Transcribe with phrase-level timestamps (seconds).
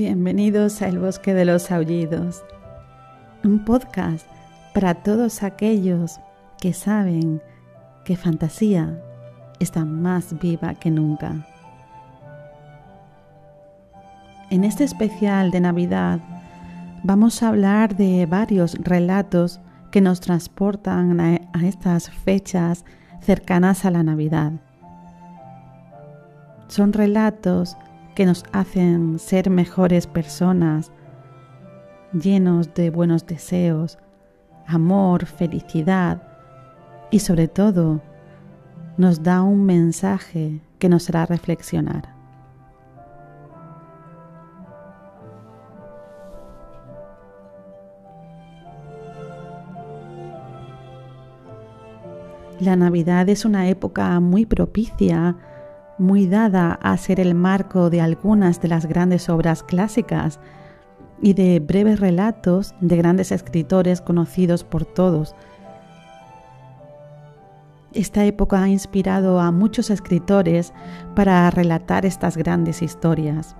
[0.00, 2.42] Bienvenidos a El Bosque de los Aullidos,
[3.44, 4.26] un podcast
[4.72, 6.20] para todos aquellos
[6.58, 7.42] que saben
[8.06, 8.98] que fantasía
[9.58, 11.46] está más viva que nunca.
[14.48, 16.20] En este especial de Navidad
[17.02, 19.60] vamos a hablar de varios relatos
[19.90, 22.86] que nos transportan a, estas fechas
[23.20, 24.52] cercanas a la Navidad.
[26.68, 27.76] Son relatos
[28.14, 30.92] que nos hacen ser mejores personas,
[32.12, 33.98] llenos de buenos deseos,
[34.66, 36.22] amor, felicidad
[37.10, 38.00] y sobre todo
[38.96, 42.20] nos da un mensaje que nos hará reflexionar.
[52.60, 55.34] La Navidad es una época muy propicia,
[56.00, 60.40] muy dada a ser el marco de algunas de las grandes obras clásicas
[61.20, 65.36] y de breves relatos de grandes escritores conocidos por todos.
[67.92, 70.72] Esta época ha inspirado a muchos escritores
[71.14, 73.54] para relatar estas grandes historias.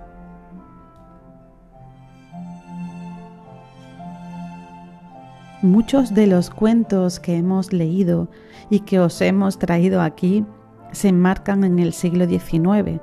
[5.61, 8.29] Muchos de los cuentos que hemos leído
[8.71, 10.43] y que os hemos traído aquí
[10.91, 13.01] se enmarcan en el siglo XIX.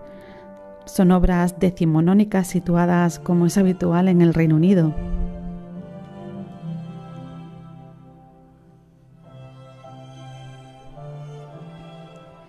[0.84, 4.95] Son obras decimonónicas situadas como es habitual en el Reino Unido.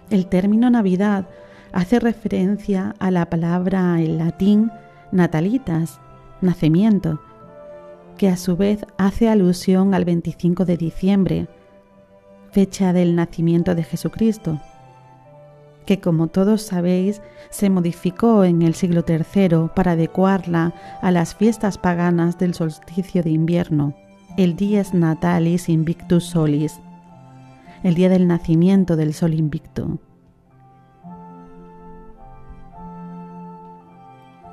[0.10, 1.28] El término Navidad
[1.72, 4.72] hace referencia a la palabra en latín
[5.12, 6.00] natalitas,
[6.42, 7.22] nacimiento,
[8.18, 11.48] que a su vez hace alusión al 25 de diciembre,
[12.52, 14.60] fecha del nacimiento de Jesucristo,
[15.90, 17.20] que como todos sabéis
[17.50, 23.32] se modificó en el siglo III para adecuarla a las fiestas paganas del solsticio de
[23.32, 23.96] invierno,
[24.38, 26.80] el Dies Natalis Invictus Solis,
[27.82, 29.98] el día del nacimiento del sol invicto.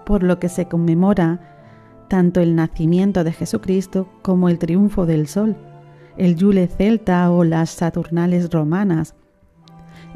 [0.07, 1.41] Por lo que se conmemora
[2.09, 5.55] tanto el nacimiento de Jesucristo como el triunfo del sol,
[6.17, 9.15] el Yule celta o las Saturnales romanas,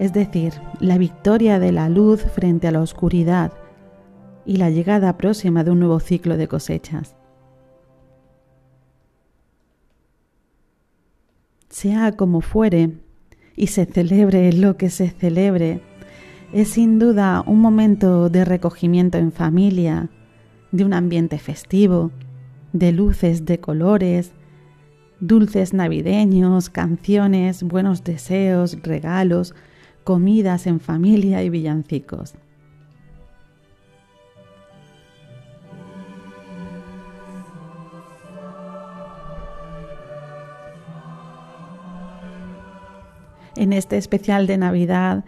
[0.01, 3.53] es decir, la victoria de la luz frente a la oscuridad
[4.47, 7.15] y la llegada próxima de un nuevo ciclo de cosechas.
[11.69, 12.97] Sea como fuere
[13.57, 15.83] y se celebre lo que se celebre,
[16.55, 20.09] es sin duda un momento de recogimiento en familia,
[20.73, 22.11] de un ambiente festivo,
[22.73, 24.33] de luces de colores,
[25.21, 29.55] dulces navideños, canciones, buenos deseos, regalos,
[30.05, 32.35] comidas en familia y villancicos.
[43.57, 45.25] En este especial de Navidad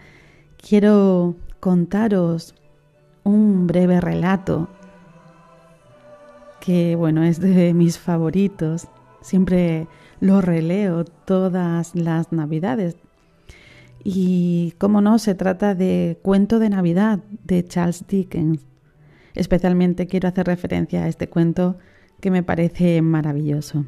[0.57, 2.55] quiero contaros
[3.23, 4.69] un breve relato
[6.63, 8.87] que bueno, es de mis favoritos.
[9.21, 9.87] Siempre
[10.21, 12.95] lo releo todas las navidades.
[14.03, 18.65] Y como no, se trata de Cuento de Navidad de Charles Dickens.
[19.33, 21.77] Especialmente quiero hacer referencia a este cuento
[22.19, 23.85] que me parece maravilloso.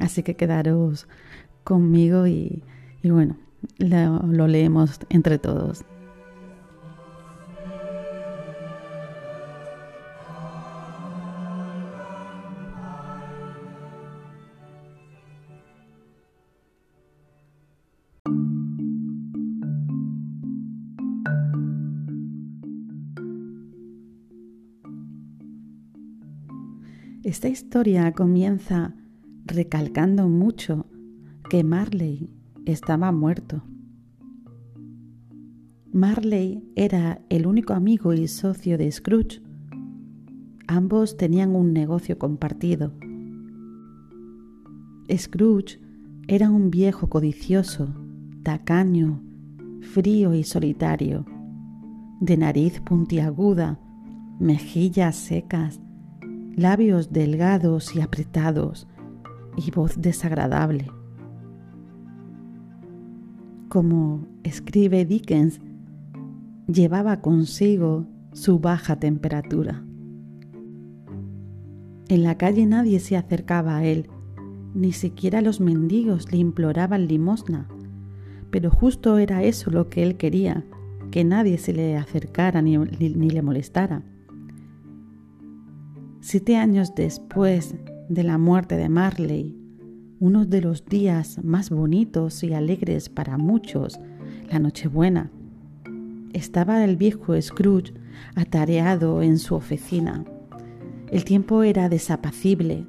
[0.00, 1.06] Así que quedaros
[1.62, 2.62] conmigo y,
[3.02, 3.36] bueno,
[3.78, 5.84] lo leemos entre todos.
[27.24, 28.92] Esta historia comienza
[29.46, 30.84] recalcando mucho
[31.48, 32.28] que Marley
[32.66, 33.62] estaba muerto.
[35.90, 39.40] Marley era el único amigo y socio de Scrooge.
[40.66, 42.92] Ambos tenían un negocio compartido.
[45.10, 45.80] Scrooge
[46.28, 47.88] era un viejo codicioso,
[48.42, 49.22] tacaño,
[49.80, 51.24] frío y solitario,
[52.20, 53.80] de nariz puntiaguda,
[54.38, 55.80] mejillas secas
[56.56, 58.86] labios delgados y apretados
[59.56, 60.90] y voz desagradable.
[63.68, 65.60] Como escribe Dickens,
[66.68, 69.84] llevaba consigo su baja temperatura.
[72.08, 74.08] En la calle nadie se acercaba a él,
[74.74, 77.68] ni siquiera los mendigos le imploraban limosna,
[78.50, 80.64] pero justo era eso lo que él quería,
[81.10, 84.02] que nadie se le acercara ni, ni le molestara
[86.26, 87.74] Siete años después
[88.08, 89.54] de la muerte de Marley,
[90.20, 94.00] uno de los días más bonitos y alegres para muchos,
[94.50, 95.30] la Nochebuena,
[96.32, 97.92] estaba el viejo Scrooge
[98.36, 100.24] atareado en su oficina.
[101.10, 102.86] El tiempo era desapacible.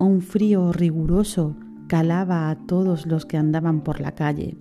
[0.00, 1.54] Un frío riguroso
[1.86, 4.56] calaba a todos los que andaban por la calle.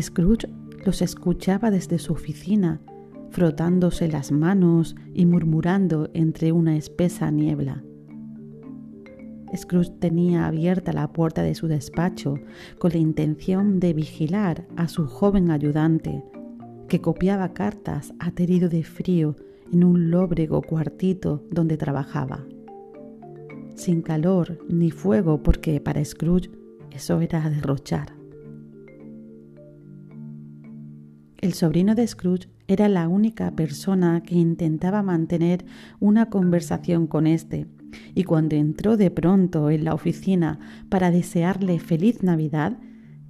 [0.00, 0.48] Scrooge
[0.86, 2.80] los escuchaba desde su oficina,
[3.30, 7.82] frotándose las manos y murmurando entre una espesa niebla.
[9.56, 12.34] Scrooge tenía abierta la puerta de su despacho
[12.78, 16.22] con la intención de vigilar a su joven ayudante,
[16.88, 19.36] que copiaba cartas aterido de frío
[19.72, 22.44] en un lóbrego cuartito donde trabajaba.
[23.74, 26.50] Sin calor ni fuego porque para Scrooge
[26.90, 28.14] eso era derrochar.
[31.38, 35.64] El sobrino de Scrooge era la única persona que intentaba mantener
[35.98, 37.66] una conversación con éste,
[38.14, 42.78] y cuando entró de pronto en la oficina para desearle feliz Navidad,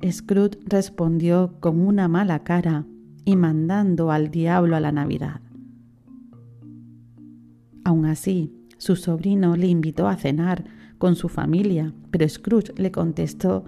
[0.07, 2.85] Scrooge respondió con una mala cara
[3.25, 5.41] y mandando al diablo a la Navidad.
[7.83, 10.67] Aun así, su sobrino le invitó a cenar
[10.99, 13.65] con su familia, pero Scrooge le contestó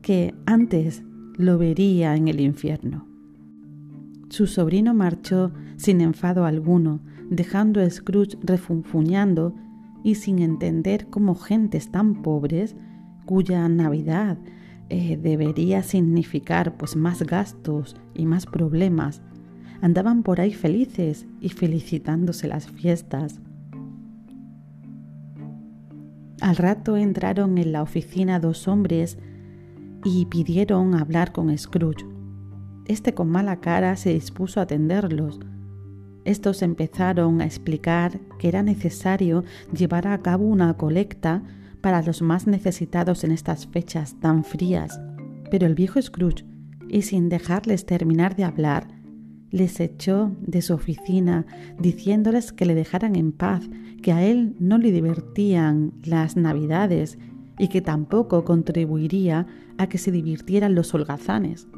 [0.00, 1.02] que antes
[1.36, 3.11] lo vería en el infierno.
[4.32, 9.54] Su sobrino marchó sin enfado alguno, dejando a Scrooge refunfuñando
[10.02, 12.74] y sin entender cómo gentes tan pobres,
[13.26, 14.38] cuya Navidad
[14.88, 19.20] eh, debería significar pues más gastos y más problemas,
[19.82, 23.38] andaban por ahí felices y felicitándose las fiestas.
[26.40, 29.18] Al rato entraron en la oficina dos hombres
[30.06, 32.11] y pidieron hablar con Scrooge.
[32.86, 35.38] Este con mala cara se dispuso a atenderlos.
[36.24, 41.42] Estos empezaron a explicar que era necesario llevar a cabo una colecta
[41.80, 45.00] para los más necesitados en estas fechas tan frías.
[45.50, 46.44] Pero el viejo Scrooge,
[46.88, 48.88] y sin dejarles terminar de hablar,
[49.50, 51.46] les echó de su oficina
[51.78, 53.68] diciéndoles que le dejaran en paz,
[54.02, 57.18] que a él no le divertían las navidades
[57.58, 59.46] y que tampoco contribuiría
[59.78, 61.68] a que se divirtieran los holgazanes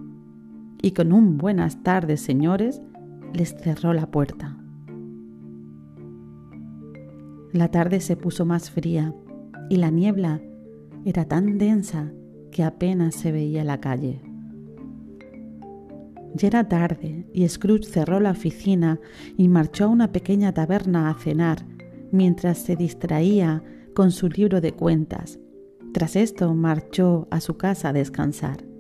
[0.85, 2.83] y con un buenas tardes, señores,
[3.33, 4.59] les cerró la puerta.
[7.53, 9.15] La tarde se puso más fría
[9.71, 10.43] y la niebla
[11.07, 12.13] era tan densa
[12.51, 14.21] que apenas se veía la calle.
[16.35, 19.01] Ya era tarde y Scrooge cerró la oficina
[19.39, 21.65] y marchó a una pequeña taberna a cenar
[22.13, 23.63] mientras se distraía
[23.95, 25.39] con su libro de cuentas.
[25.95, 28.74] Tras esto marchó a su casa a descansar.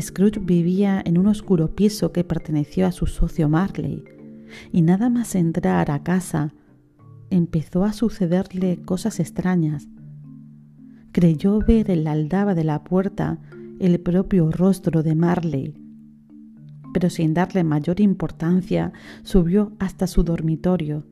[0.00, 4.04] Scrooge vivía en un oscuro piso que perteneció a su socio Marley,
[4.72, 6.52] y nada más entrar a casa
[7.30, 9.88] empezó a sucederle cosas extrañas.
[11.12, 13.38] Creyó ver en la aldaba de la puerta
[13.78, 15.74] el propio rostro de Marley,
[16.92, 18.92] pero sin darle mayor importancia
[19.22, 21.04] subió hasta su dormitorio.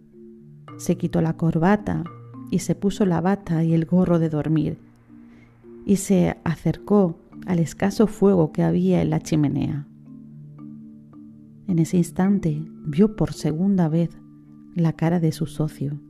[0.78, 2.04] Se quitó la corbata
[2.50, 4.78] y se puso la bata y el gorro de dormir,
[5.84, 9.86] y se acercó al escaso fuego que había en la chimenea.
[11.68, 14.10] En ese instante vio por segunda vez
[14.74, 16.00] la cara de su socio.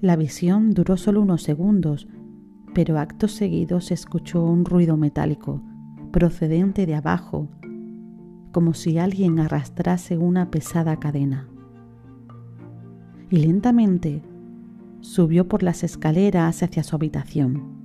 [0.00, 2.08] La visión duró solo unos segundos,
[2.74, 5.62] pero acto seguido se escuchó un ruido metálico
[6.12, 7.48] procedente de abajo,
[8.52, 11.48] como si alguien arrastrase una pesada cadena.
[13.30, 14.22] Y lentamente
[15.00, 17.83] subió por las escaleras hacia su habitación.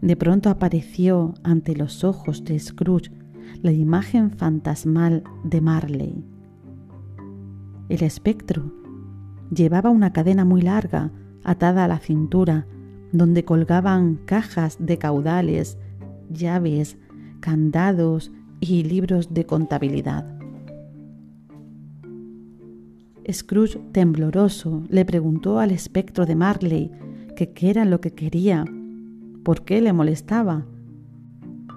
[0.00, 3.10] De pronto apareció ante los ojos de Scrooge
[3.62, 6.24] la imagen fantasmal de Marley.
[7.88, 8.72] El espectro
[9.54, 11.12] llevaba una cadena muy larga
[11.44, 12.66] atada a la cintura,
[13.12, 15.78] donde colgaban cajas de caudales,
[16.30, 16.96] llaves,
[17.40, 20.26] candados y libros de contabilidad.
[23.30, 26.90] Scrooge, tembloroso, le preguntó al espectro de Marley
[27.36, 28.64] qué era lo que quería
[29.44, 30.66] por qué le molestaba.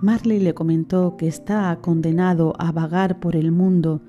[0.01, 4.01] Marley le comentó que está condenado a vagar por el mundo,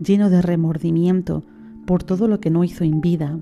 [0.00, 1.44] lleno de remordimiento
[1.86, 3.38] por todo lo que no hizo en vida.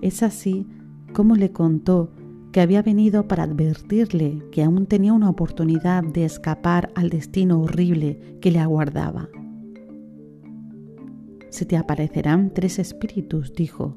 [0.00, 0.66] Es así
[1.12, 2.10] como le contó
[2.52, 8.38] que había venido para advertirle que aún tenía una oportunidad de escapar al destino horrible
[8.40, 9.28] que le aguardaba.
[11.50, 13.96] Se te aparecerán tres espíritus, dijo.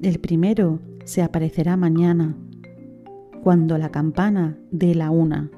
[0.00, 2.36] El primero se aparecerá mañana
[3.42, 5.50] cuando la campana dé la una.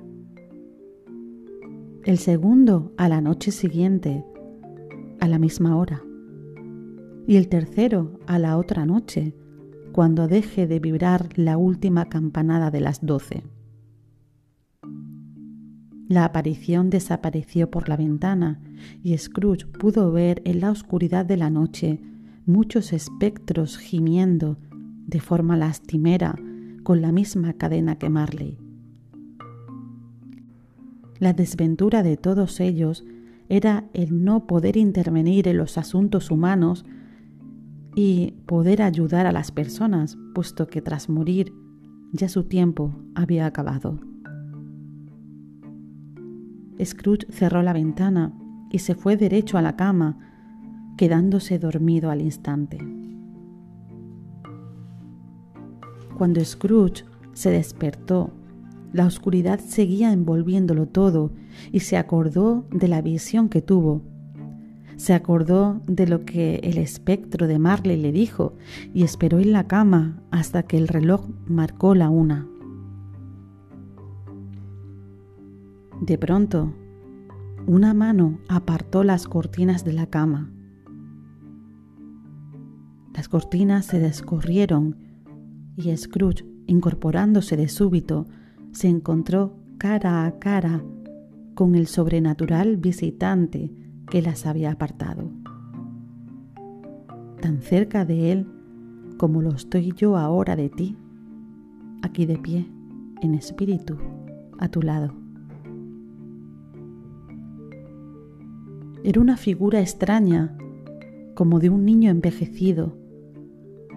[2.05, 4.25] El segundo a la noche siguiente,
[5.21, 6.03] a la misma hora.
[7.27, 9.37] y el tercero a la otra noche,
[9.93, 13.45] cuando deje de vibrar la última campanada de las doce.
[16.09, 18.61] La aparición desapareció por la ventana
[19.05, 22.01] y Scrooge pudo ver en la oscuridad de la noche
[22.47, 24.59] muchos espectros gimiendo
[25.07, 26.35] de forma lastimera
[26.91, 28.59] con la misma cadena que Marley.
[31.21, 33.05] La desventura de todos ellos
[33.49, 36.85] era el no poder intervenir en los asuntos humanos
[37.95, 41.53] y poder ayudar a las personas, puesto que tras morir
[42.11, 44.01] ya su tiempo había acabado.
[46.85, 48.33] Scrooge cerró la ventana
[48.69, 50.19] y se fue derecho a la cama,
[50.97, 53.00] quedándose dormido al instante.
[56.21, 58.31] Cuando Scrooge se despertó,
[58.93, 61.31] la oscuridad seguía envolviéndolo todo
[61.73, 64.03] y se acordó de la visión que tuvo
[64.97, 68.53] se acordó de lo que el espectro de Marley le dijo
[68.93, 72.47] y esperó en la cama hasta que el reloj marcó la una.
[76.03, 76.75] De pronto,
[77.67, 80.51] una mano apartó las cortinas de la cama.
[83.15, 85.10] Las cortinas se descorrieron
[85.77, 88.27] y Scrooge, incorporándose de súbito,
[88.73, 90.83] se encontró cara a cara
[91.55, 93.73] con el sobrenatural visitante
[94.09, 95.31] que las había apartado.
[97.41, 98.47] Tan cerca de Él
[99.17, 100.97] como lo estoy yo ahora de ti,
[102.03, 102.67] aquí de pie,
[103.21, 103.99] en espíritu,
[104.59, 105.15] a tu lado.
[109.03, 110.57] Era una figura extraña,
[111.35, 112.97] como de un niño envejecido.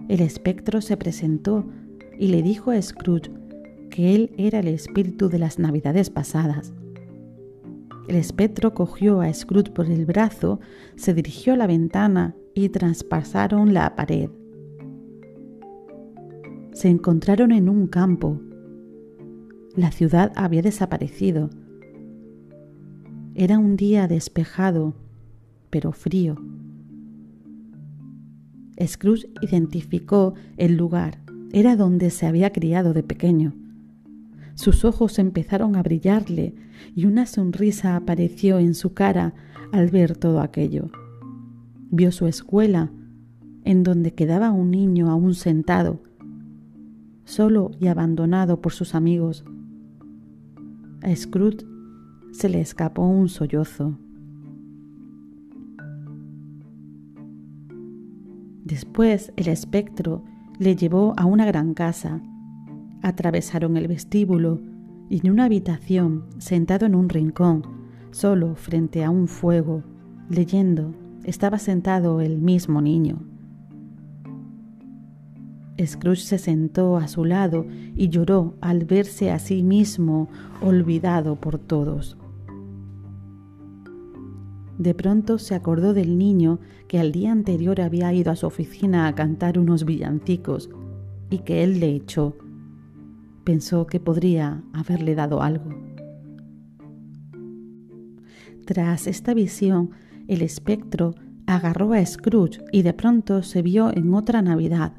[0.08, 1.66] El espectro se presentó
[2.20, 3.32] y le dijo a Scrooge
[3.90, 6.74] que él era el espíritu de las navidades pasadas
[8.08, 10.60] el espectro cogió a Scrooge por el brazo,
[10.96, 14.30] se dirigió a la ventana y traspasaron la pared.
[16.74, 18.42] Se encontraron en un campo.
[19.76, 21.50] La ciudad había desaparecido.
[23.36, 24.94] Era un día despejado,
[25.70, 26.36] pero frío.
[28.82, 31.20] Scrooge identificó el lugar.
[31.52, 33.54] Era donde se había criado de pequeño.
[34.56, 36.56] Sus ojos empezaron a brillarle
[36.96, 39.34] y una sonrisa apareció en su cara
[39.72, 40.92] al ver todo aquello.
[41.90, 42.92] Vio su escuela,
[43.66, 46.02] en donde quedaba un niño aún sentado,
[47.26, 49.46] solo y abandonado por sus amigos.
[51.02, 51.66] A Scrooge
[52.32, 53.98] se le escapó un sollozo.
[58.64, 60.24] Después el espectro
[60.60, 62.22] le llevó a una gran casa
[63.04, 64.62] Atravesaron el vestíbulo
[65.10, 67.64] y en una habitación, sentado en un rincón,
[68.12, 69.84] solo frente a un fuego,
[70.30, 70.94] leyendo,
[71.26, 73.22] estaba sentado el mismo niño.
[75.86, 80.30] Scrooge se sentó a su lado y lloró al verse a sí mismo
[80.62, 82.16] olvidado por todos.
[84.78, 89.08] De pronto se acordó del niño que al día anterior había ido a su oficina
[89.08, 90.70] a cantar unos villancicos
[91.30, 92.36] y que él le echó
[93.44, 95.70] pensó que podría haberle dado algo.
[98.66, 99.92] Tras esta visión,
[100.28, 101.16] el espectro
[101.46, 104.94] agarró a Scrooge y de pronto se vio en otra Navidad.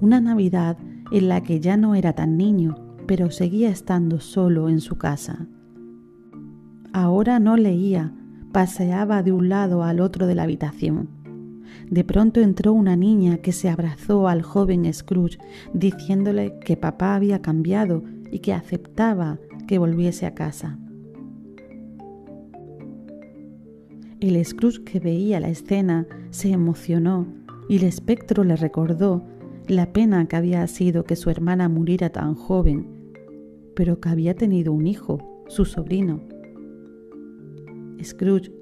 [0.00, 0.78] Una Navidad
[1.10, 5.48] en la que ya no era tan niño, pero seguía estando solo en su casa.
[6.92, 8.14] Ahora no leía,
[8.52, 11.20] paseaba de un lado al otro de la habitación
[11.90, 15.38] de pronto entró una niña que se abrazó al joven Scrooge,
[15.74, 20.78] diciéndole que papá había cambiado y que aceptaba que volviese a casa.
[24.20, 27.26] El Scrooge que veía la escena se emocionó
[27.68, 29.24] y el espectro le recordó
[29.66, 32.86] la pena que había sido que su hermana muriera tan joven,
[33.74, 36.20] pero que había tenido un hijo, su sobrino.
[38.02, 38.52] Scrooge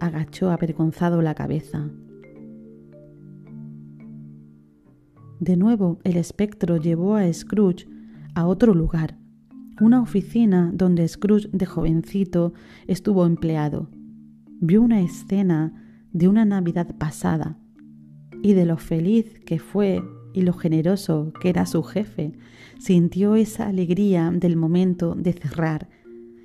[0.00, 1.90] agachó avergonzado la cabeza.
[5.40, 7.86] De nuevo el espectro llevó a Scrooge
[8.34, 9.18] a otro lugar,
[9.80, 12.54] una oficina donde Scrooge de jovencito
[12.86, 13.90] estuvo empleado.
[14.60, 15.72] Vio una escena
[16.12, 17.58] de una Navidad pasada
[18.42, 22.32] y de lo feliz que fue y lo generoso que era su jefe,
[22.78, 25.88] sintió esa alegría del momento de cerrar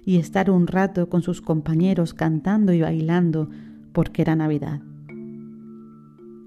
[0.09, 3.47] y estar un rato con sus compañeros cantando y bailando
[3.93, 4.81] porque era Navidad.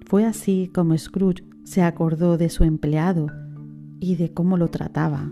[0.05, 3.29] Fue así como Scrooge se acordó de su empleado
[4.01, 5.31] y de cómo lo trataba.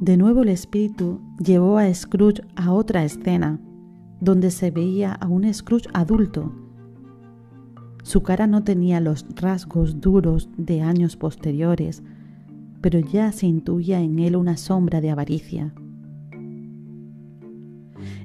[0.00, 3.60] De nuevo el espíritu llevó a Scrooge a otra escena,
[4.20, 6.52] donde se veía a un Scrooge adulto.
[8.02, 12.02] Su cara no tenía los rasgos duros de años posteriores,
[12.80, 15.74] pero ya se intuía en él una sombra de avaricia.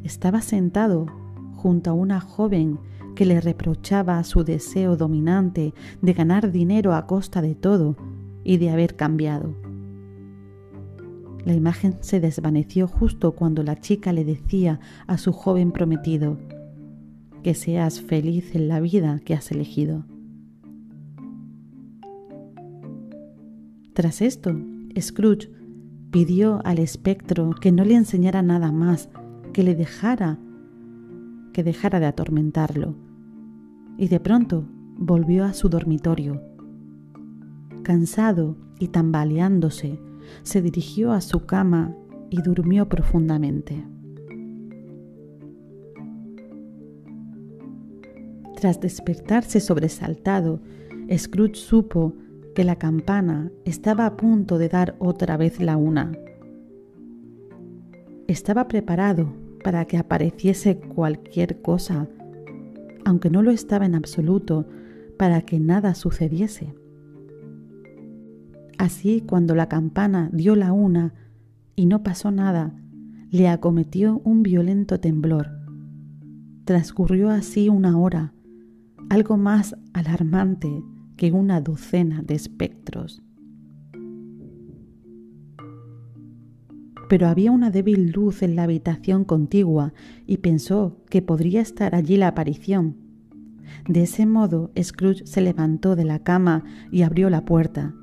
[0.03, 1.07] Estaba sentado
[1.55, 2.79] junto a una joven
[3.15, 7.95] que le reprochaba su deseo dominante de ganar dinero a costa de todo
[8.43, 9.55] y de haber cambiado.
[11.45, 16.37] La imagen se desvaneció justo cuando la chica le decía a su joven prometido,
[17.43, 20.05] que seas feliz en la vida que has elegido.
[23.95, 24.53] Tras esto,
[24.99, 25.49] Scrooge
[26.11, 29.09] pidió al espectro que no le enseñara nada más,
[29.53, 30.37] que le dejara,
[31.53, 32.93] que dejara de atormentarlo.
[33.97, 36.41] Y de pronto volvió a su dormitorio.
[37.83, 39.97] Cansado y tambaleándose,
[40.43, 41.95] se dirigió a su cama
[42.29, 43.87] y durmió profundamente.
[48.57, 50.59] Tras despertarse sobresaltado,
[51.17, 52.13] Scrooge supo
[52.55, 56.13] que la campana estaba a punto de dar otra vez la una.
[58.27, 59.31] Estaba preparado
[59.63, 62.07] para que apareciese cualquier cosa,
[63.03, 64.65] aunque no lo estaba en absoluto,
[65.17, 66.73] para que nada sucediese.
[68.77, 71.13] Así, cuando la campana dio la una
[71.75, 72.73] y no pasó nada,
[73.31, 75.49] le acometió un violento temblor.
[76.63, 78.33] Transcurrió así una hora,
[79.09, 80.83] algo más alarmante
[81.17, 83.21] que una docena de espectros.
[87.07, 89.93] Pero había una débil luz en la habitación contigua
[90.25, 92.97] y pensó que podría estar allí la aparición.
[93.87, 97.93] De ese modo, Scrooge se levantó de la cama y abrió la puerta.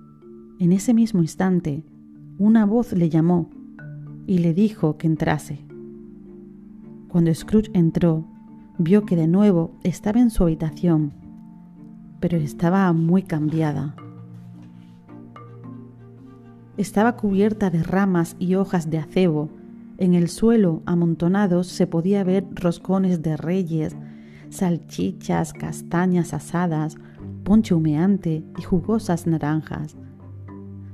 [0.58, 1.84] En ese mismo instante,
[2.38, 3.50] una voz le llamó
[4.26, 5.58] y le dijo que entrase.
[7.08, 8.26] Cuando Scrooge entró,
[8.78, 11.12] vio que de nuevo estaba en su habitación,
[12.22, 13.96] pero estaba muy cambiada.
[16.76, 19.50] Estaba cubierta de ramas y hojas de acebo.
[19.98, 23.96] En el suelo, amontonados, se podía ver roscones de reyes,
[24.50, 26.96] salchichas, castañas asadas,
[27.42, 29.96] ponche humeante y jugosas naranjas.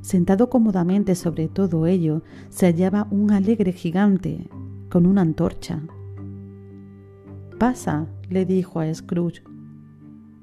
[0.01, 4.49] Sentado cómodamente sobre todo ello se hallaba un alegre gigante
[4.89, 5.83] con una antorcha.
[7.59, 9.43] Pasa, le dijo a Scrooge.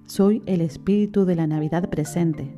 [0.07, 2.57] Soy el espíritu de la Navidad presente.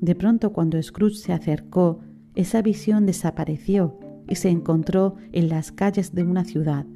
[0.00, 2.00] De pronto cuando Scrooge se acercó,
[2.34, 3.98] esa visión desapareció
[4.28, 6.86] y se encontró en las calles de una ciudad,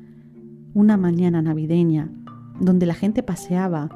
[0.72, 2.12] una mañana navideña,
[2.61, 3.88] donde la gente paseaba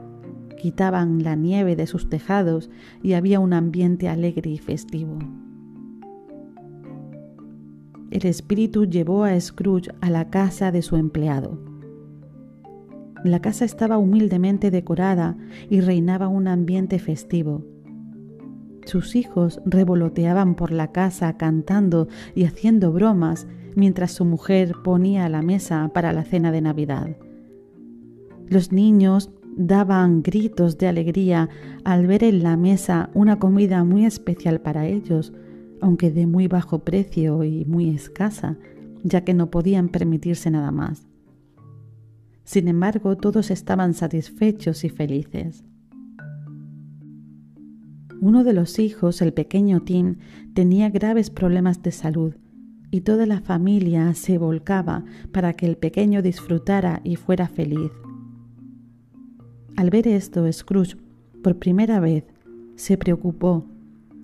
[0.56, 2.70] quitaban la nieve de sus tejados
[3.02, 5.18] y había un ambiente alegre y festivo.
[8.10, 11.73] El espíritu llevó a Scrooge a la casa de su empleado.
[13.24, 15.38] La casa estaba humildemente decorada
[15.70, 17.64] y reinaba un ambiente festivo.
[18.84, 25.40] Sus hijos revoloteaban por la casa cantando y haciendo bromas mientras su mujer ponía la
[25.40, 27.16] mesa para la cena de Navidad.
[28.46, 31.48] Los niños daban gritos de alegría
[31.82, 35.32] al ver en la mesa una comida muy especial para ellos,
[35.80, 38.58] aunque de muy bajo precio y muy escasa,
[39.02, 41.06] ya que no podían permitirse nada más.
[42.44, 45.64] Sin embargo, todos estaban satisfechos y felices.
[48.20, 50.16] Uno de los hijos, el pequeño Tim,
[50.54, 52.34] tenía graves problemas de salud
[52.90, 57.90] y toda la familia se volcaba para que el pequeño disfrutara y fuera feliz.
[59.76, 60.96] Al ver esto, Scrooge,
[61.42, 62.24] por primera vez,
[62.76, 63.66] se preocupó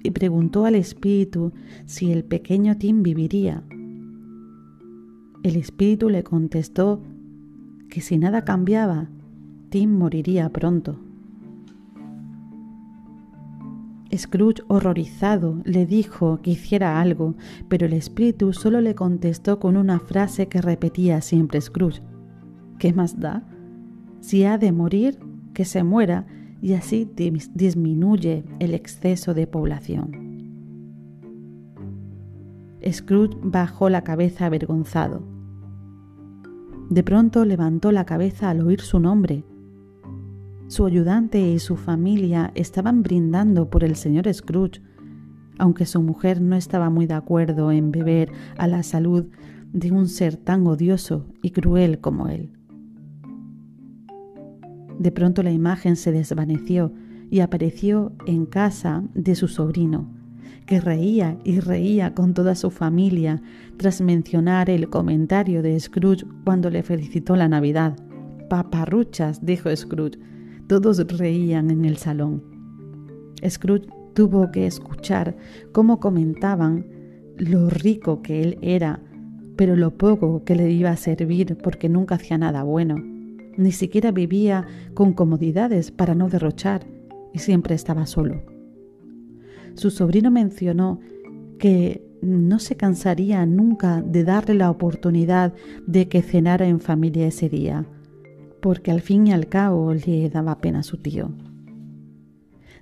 [0.02, 1.52] y preguntó al espíritu
[1.85, 3.64] si el pequeño Tim viviría.
[5.42, 7.02] El espíritu le contestó
[7.90, 9.09] que si nada cambiaba,
[9.68, 10.98] Tim moriría pronto.
[14.16, 17.35] Scrooge, horrorizado, le dijo que hiciera algo,
[17.68, 22.03] pero el espíritu solo le contestó con una frase que repetía siempre Scrooge.
[22.79, 23.44] ¿Qué más da?
[24.20, 25.18] Si ha de morir,
[25.55, 26.26] que se muera
[26.61, 27.09] y así
[27.55, 30.31] disminuye el exceso de población.
[32.90, 35.39] Scrooge bajó la cabeza avergonzado.
[36.90, 39.44] De pronto levantó la cabeza al oír su nombre.
[40.66, 44.83] Su ayudante y su familia estaban brindando por el señor Scrooge,
[45.57, 49.26] aunque su mujer no estaba muy de acuerdo en beber a la salud
[49.72, 52.50] de un ser tan odioso y cruel como él.
[54.98, 56.92] De pronto la imagen se desvaneció
[57.31, 60.11] y apareció en casa de su sobrino,
[60.70, 63.42] que reía y reía con toda su familia
[63.76, 67.96] tras mencionar el comentario de Scrooge cuando le felicitó la Navidad.
[68.48, 70.20] Paparruchas, dijo Scrooge.
[70.68, 72.44] Todos reían en el salón.
[73.44, 75.37] Scrooge tuvo que escuchar
[75.72, 76.87] cómo comentaban
[77.37, 79.02] lo rico que él era,
[79.56, 82.94] pero lo poco que le iba a servir porque nunca hacía nada bueno.
[83.56, 86.87] Ni siquiera vivía con comodidades para no derrochar
[87.35, 88.49] y siempre estaba solo.
[89.74, 91.00] Su sobrino mencionó
[91.59, 95.54] que no se cansaría nunca de darle la oportunidad
[95.87, 97.87] de que cenara en familia ese día,
[98.61, 101.30] porque al fin y al cabo le daba pena a su tío.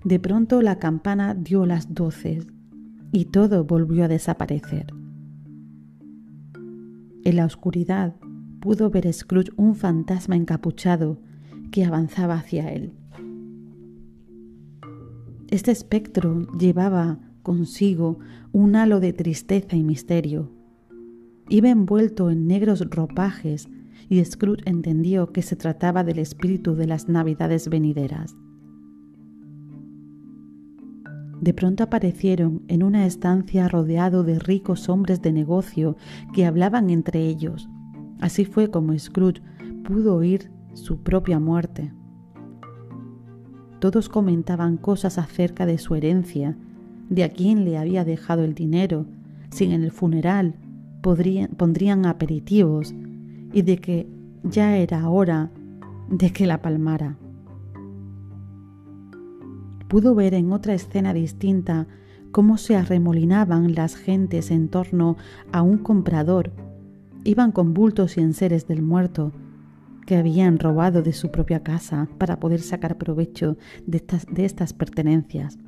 [0.05, 2.41] De pronto la campana dio las doce
[3.13, 4.87] y todo volvió a desaparecer.
[7.25, 8.15] En la oscuridad
[8.61, 11.21] pudo ver Scrooge un fantasma encapuchado
[11.71, 12.98] que avanzaba hacia él.
[15.51, 18.19] Este espectro llevaba consigo
[18.53, 20.53] un halo de tristeza y misterio.
[21.49, 23.67] Iba envuelto en negros ropajes
[24.11, 28.37] y Scrooge entendió que se trataba del espíritu de las navidades venideras.
[31.41, 35.97] De pronto aparecieron en una estancia rodeado de ricos hombres de negocio
[36.35, 37.71] que hablaban entre ellos.
[38.21, 39.41] Así fue como Scrooge
[39.85, 41.91] pudo oír su propia muerte.
[43.79, 46.57] Todos comentaban cosas acerca de su herencia,
[47.09, 49.07] de a quién le había dejado el dinero,
[49.51, 50.55] si en el funeral
[51.01, 52.95] pondrían aperitivos
[53.53, 54.07] y de que
[54.43, 55.51] ya era hora
[56.11, 57.17] de que la palmara.
[59.89, 61.87] Pudo ver en otra escena distinta
[62.31, 65.17] cómo se arremolinaban las gentes en torno
[65.51, 66.53] a un comprador.
[67.25, 69.33] Iban con bultos y enseres del muerto,
[70.09, 74.73] que habían robado de su propia casa para poder sacar provecho de estas, de estas
[74.73, 75.59] pertenencias.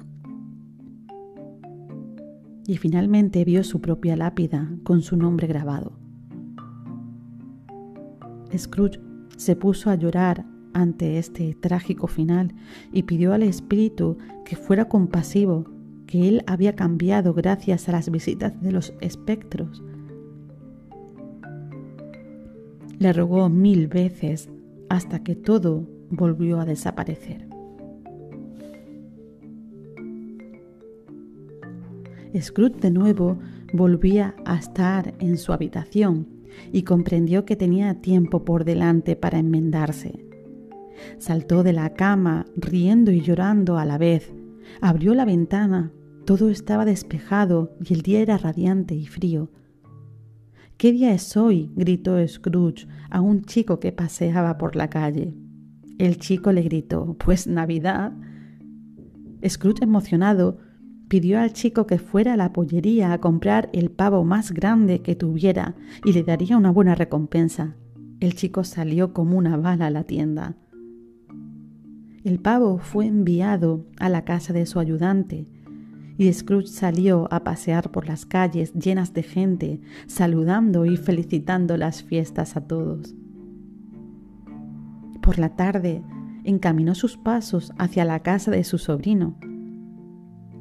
[2.67, 5.93] Y finalmente vio su propia lápida con su nombre grabado.
[8.57, 8.99] Scrooge
[9.37, 12.55] se puso a llorar ante este trágico final
[12.93, 15.67] y pidió al espíritu que fuera compasivo,
[16.07, 19.83] que él había cambiado gracias a las visitas de los espectros
[23.01, 24.51] le rogó mil veces
[24.91, 27.49] hasta que todo volvió a desaparecer.
[32.39, 33.39] Scrooge de nuevo
[33.73, 36.29] volvía a estar en su habitación
[36.73, 40.27] y comprendió que tenía tiempo por delante para enmendarse.
[41.17, 44.31] Saltó de la cama, riendo y llorando a la vez.
[44.83, 45.91] Abrió la ventana.
[46.27, 49.49] Todo estaba despejado y el día era radiante y frío.
[50.81, 51.71] ¿Qué día es hoy?
[51.77, 55.35] gritó Scrooge a un chico que paseaba por la calle.
[55.99, 58.15] El chico le gritó, Pues Navidad.
[59.47, 60.57] Scrooge, emocionado,
[61.09, 65.15] pidió al chico que fuera a la pollería a comprar el pavo más grande que
[65.15, 67.77] tuviera y le daría una buena recompensa.
[68.19, 70.57] El chico salió como una bala a la tienda.
[72.25, 75.47] El pavo fue enviado a la casa de su ayudante,
[76.21, 82.03] y Scrooge salió a pasear por las calles llenas de gente, saludando y felicitando las
[82.03, 83.15] fiestas a todos.
[85.23, 86.03] Por la tarde
[86.45, 89.39] encaminó sus pasos hacia la casa de su sobrino.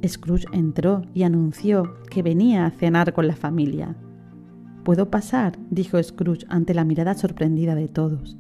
[0.08, 3.98] Scrooge entró y anunció que venía a cenar con la familia.
[4.86, 5.60] ¿Puedo pasar?
[5.70, 8.38] dijo Scrooge ante la mirada sorprendida de todos.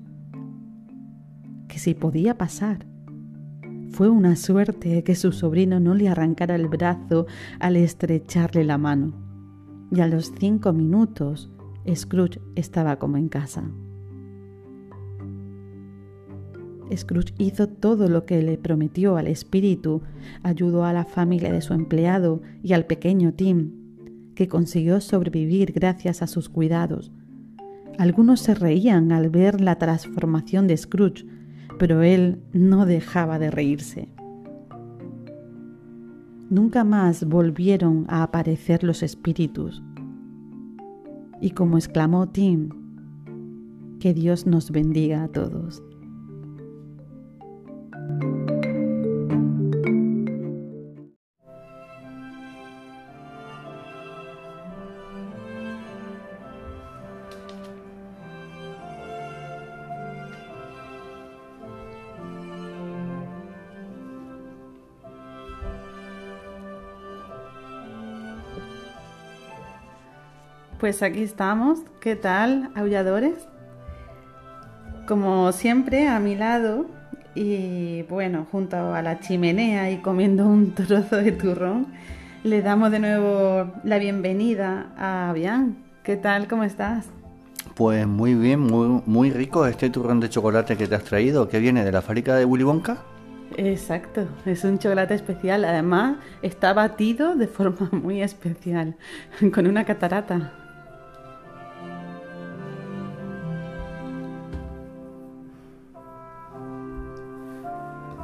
[1.67, 2.85] Que si podía pasar.
[3.91, 7.25] Fue una suerte que su sobrino no le arrancara el brazo
[7.59, 9.13] al estrecharle la mano.
[9.91, 11.49] Y a los cinco minutos,
[11.93, 13.63] Scrooge estaba como en casa.
[16.95, 20.01] Scrooge hizo todo lo que le prometió al espíritu,
[20.43, 23.71] ayudó a la familia de su empleado y al pequeño Tim,
[24.35, 27.11] que consiguió sobrevivir gracias a sus cuidados.
[27.97, 31.25] Algunos se reían al ver la transformación de Scrooge,
[31.79, 34.09] pero él no dejaba de reírse.
[36.49, 39.81] Nunca más volvieron a aparecer los espíritus.
[41.41, 42.69] Y como exclamó Tim,
[43.99, 45.81] que Dios nos bendiga a todos.
[70.79, 71.79] Pues aquí estamos.
[71.99, 73.33] ¿Qué tal, aulladores?
[75.09, 76.85] Como siempre, a mi lado
[77.35, 81.87] y bueno, junto a la chimenea y comiendo un trozo de turrón,
[82.45, 85.75] le damos de nuevo la bienvenida a Bian.
[86.01, 86.47] ¿Qué tal?
[86.47, 87.07] ¿Cómo estás?
[87.75, 91.59] Pues muy bien, muy, muy rico este turrón de chocolate que te has traído, que
[91.59, 92.99] viene de la fábrica de Willy Wonka.
[93.57, 95.65] Exacto, es un chocolate especial.
[95.65, 98.95] Además, está batido de forma muy especial,
[99.53, 100.53] con una catarata.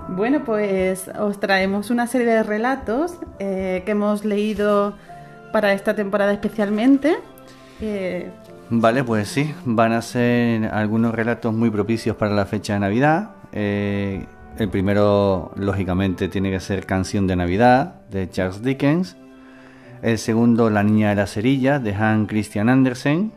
[0.08, 4.96] Bueno, pues os traemos una serie de relatos eh, que hemos leído
[5.52, 7.16] para esta temporada especialmente.
[8.70, 13.32] Vale, pues sí, van a ser algunos relatos muy propicios para la fecha de Navidad.
[13.52, 14.26] Eh,
[14.60, 19.18] el primero, lógicamente, tiene que ser Canción de Navidad de Charles Dickens.
[20.02, 23.32] El segundo, La Niña de la Cerilla de Hans Christian Andersen.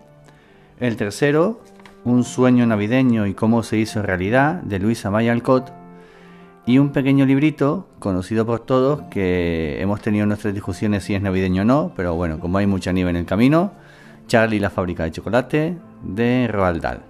[0.80, 1.60] El tercero,
[2.04, 5.77] Un sueño navideño y cómo se hizo realidad de Luisa May Alcott
[6.66, 11.62] y un pequeño librito conocido por todos que hemos tenido nuestras discusiones si es navideño
[11.62, 13.72] o no, pero bueno, como hay mucha nieve en el camino,
[14.26, 17.07] Charlie la fábrica de chocolate de Roald Dahl.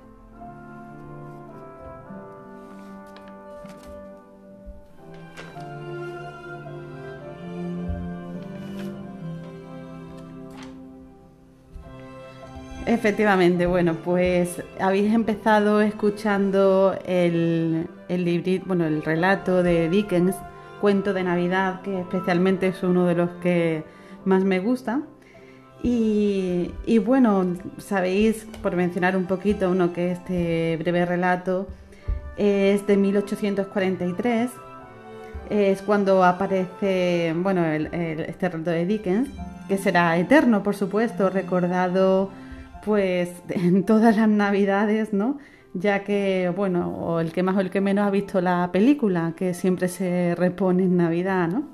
[12.89, 20.35] Efectivamente, bueno, pues habéis empezado escuchando el, el bueno, el relato de Dickens,
[20.81, 23.85] Cuento de Navidad, que especialmente es uno de los que
[24.25, 25.03] más me gusta.
[25.83, 26.73] Y,
[27.05, 31.67] bueno, sabéis, por mencionar un poquito, uno que este breve relato
[32.39, 34.51] es de 1843,
[35.51, 39.29] es cuando aparece, bueno, este relato de Dickens,
[39.69, 42.31] que será eterno, por supuesto, recordado
[42.89, 45.39] pues en todas las navidades, ¿no?
[45.75, 49.35] Ya que, bueno, o el que más o el que menos ha visto la película,
[49.37, 51.69] que siempre se repone en Navidad, ¿no?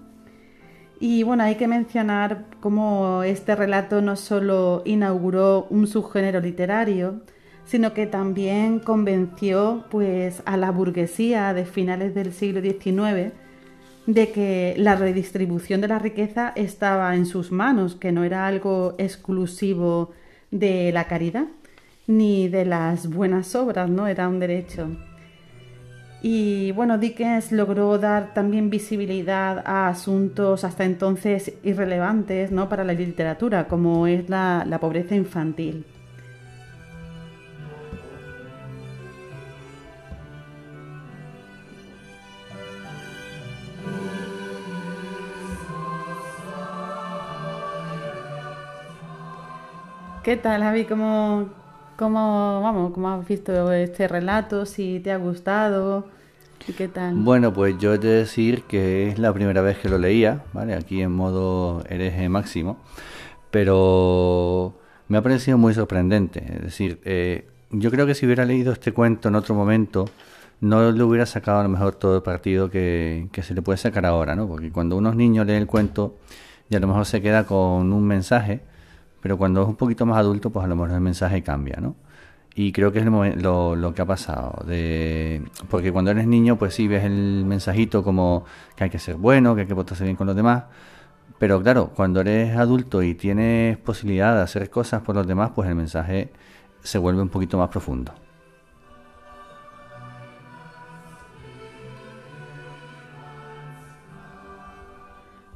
[1.01, 7.23] Y bueno, hay que mencionar cómo este relato no solo inauguró un subgénero literario,
[7.65, 13.33] sino que también convenció pues a la burguesía de finales del siglo XIX
[14.07, 18.95] de que la redistribución de la riqueza estaba en sus manos, que no era algo
[18.99, 20.11] exclusivo
[20.55, 21.47] de la caridad
[22.07, 24.07] ni de las buenas obras, ¿no?
[24.07, 24.89] Era un derecho.
[26.23, 32.69] Y bueno, Dickens logró dar también visibilidad a asuntos hasta entonces irrelevantes ¿no?
[32.71, 35.85] para la literatura, como es la, la pobreza infantil.
[50.25, 50.87] ¿Qué tal, Javi?
[50.87, 51.51] ¿Cómo,
[51.99, 54.65] cómo, vamos, ¿Cómo has visto este relato?
[54.65, 56.07] ¿Si te ha gustado?
[56.67, 57.15] ¿Y qué tal?
[57.17, 60.73] Bueno, pues yo he de decir que es la primera vez que lo leía, ¿vale?
[60.73, 62.79] Aquí en modo hereje máximo,
[63.51, 64.73] pero
[65.09, 66.43] me ha parecido muy sorprendente.
[66.55, 70.07] Es decir, eh, yo creo que si hubiera leído este cuento en otro momento,
[70.63, 73.77] no le hubiera sacado a lo mejor todo el partido que, que se le puede
[73.77, 74.49] sacar ahora, ¿no?
[74.49, 76.17] Porque cuando unos niños leen el cuento
[76.71, 78.63] y a lo mejor se queda con un mensaje,
[79.25, 81.97] pero cuando es un poquito más adulto, pues a lo mejor el mensaje cambia, ¿no?
[82.55, 84.63] Y creo que es lo, lo, que ha pasado.
[84.67, 88.45] De, porque cuando eres niño, pues sí ves el mensajito como
[88.77, 90.65] que hay que ser bueno, que hay que portarse bien con los demás.
[91.39, 95.71] Pero claro, cuando eres adulto y tienes posibilidad de hacer cosas por los demás, pues
[95.71, 96.31] el mensaje
[96.83, 98.13] se vuelve un poquito más profundo.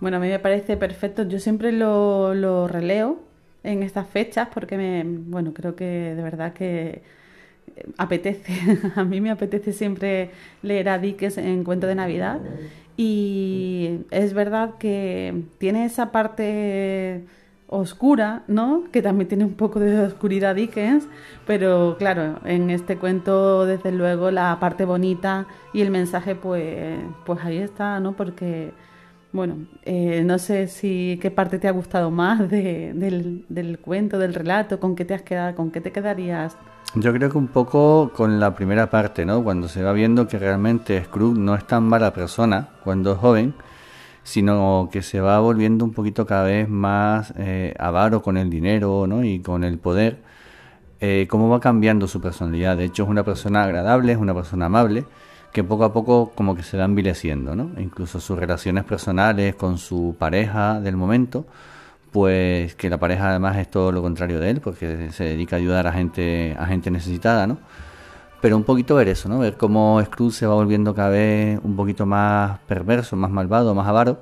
[0.01, 1.25] Bueno, a mí me parece perfecto.
[1.25, 3.28] Yo siempre lo, lo releo
[3.63, 7.03] en estas fechas porque me, bueno, creo que de verdad que
[7.97, 8.53] apetece,
[8.97, 10.31] a mí me apetece siempre
[10.63, 12.41] leer a Dickens en Cuento de Navidad
[12.97, 17.25] y es verdad que tiene esa parte
[17.69, 18.85] oscura, ¿no?
[18.91, 21.07] Que también tiene un poco de oscuridad Dickens,
[21.47, 27.41] pero claro, en este cuento desde luego la parte bonita y el mensaje pues pues
[27.45, 28.15] ahí está, ¿no?
[28.15, 28.73] Porque
[29.33, 34.35] bueno, eh, no sé si qué parte te ha gustado más del, del, cuento, del
[34.35, 36.57] relato, con qué te has quedado, con qué te quedarías.
[36.95, 39.45] Yo creo que un poco con la primera parte, ¿no?
[39.45, 43.55] Cuando se va viendo que realmente Scrooge no es tan mala persona cuando es joven,
[44.23, 49.07] sino que se va volviendo un poquito cada vez más eh, avaro con el dinero,
[49.07, 49.23] ¿no?
[49.25, 50.23] Y con el poder.
[51.01, 52.77] Eh, cómo va cambiando su personalidad.
[52.77, 55.05] De hecho, es una persona agradable, es una persona amable
[55.53, 57.71] que poco a poco como que se va envileciendo, ¿no?
[57.81, 61.47] Incluso sus relaciones personales con su pareja del momento,
[62.13, 65.59] pues que la pareja además es todo lo contrario de él, porque se dedica a
[65.59, 67.59] ayudar a gente, a gente necesitada, ¿no?
[68.41, 69.39] Pero un poquito ver eso, ¿no?
[69.41, 73.89] Ver cómo Scrooge se va volviendo cada vez un poquito más perverso, más malvado, más
[73.89, 74.21] avaro,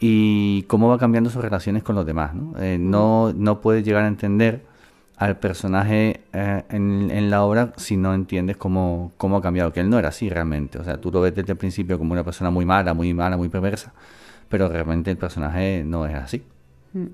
[0.00, 2.34] y cómo va cambiando sus relaciones con los demás.
[2.34, 4.64] No, eh, no, no puedes llegar a entender
[5.16, 9.88] al personaje eh, en, la obra si no entiendes cómo, cómo ha cambiado, que él
[9.88, 10.78] no era así realmente.
[10.78, 13.36] O sea, tú lo ves desde el principio como una persona muy mala, muy mala,
[13.36, 13.94] muy perversa,
[14.48, 16.42] pero realmente el personaje no es así.
[16.92, 17.06] Mm.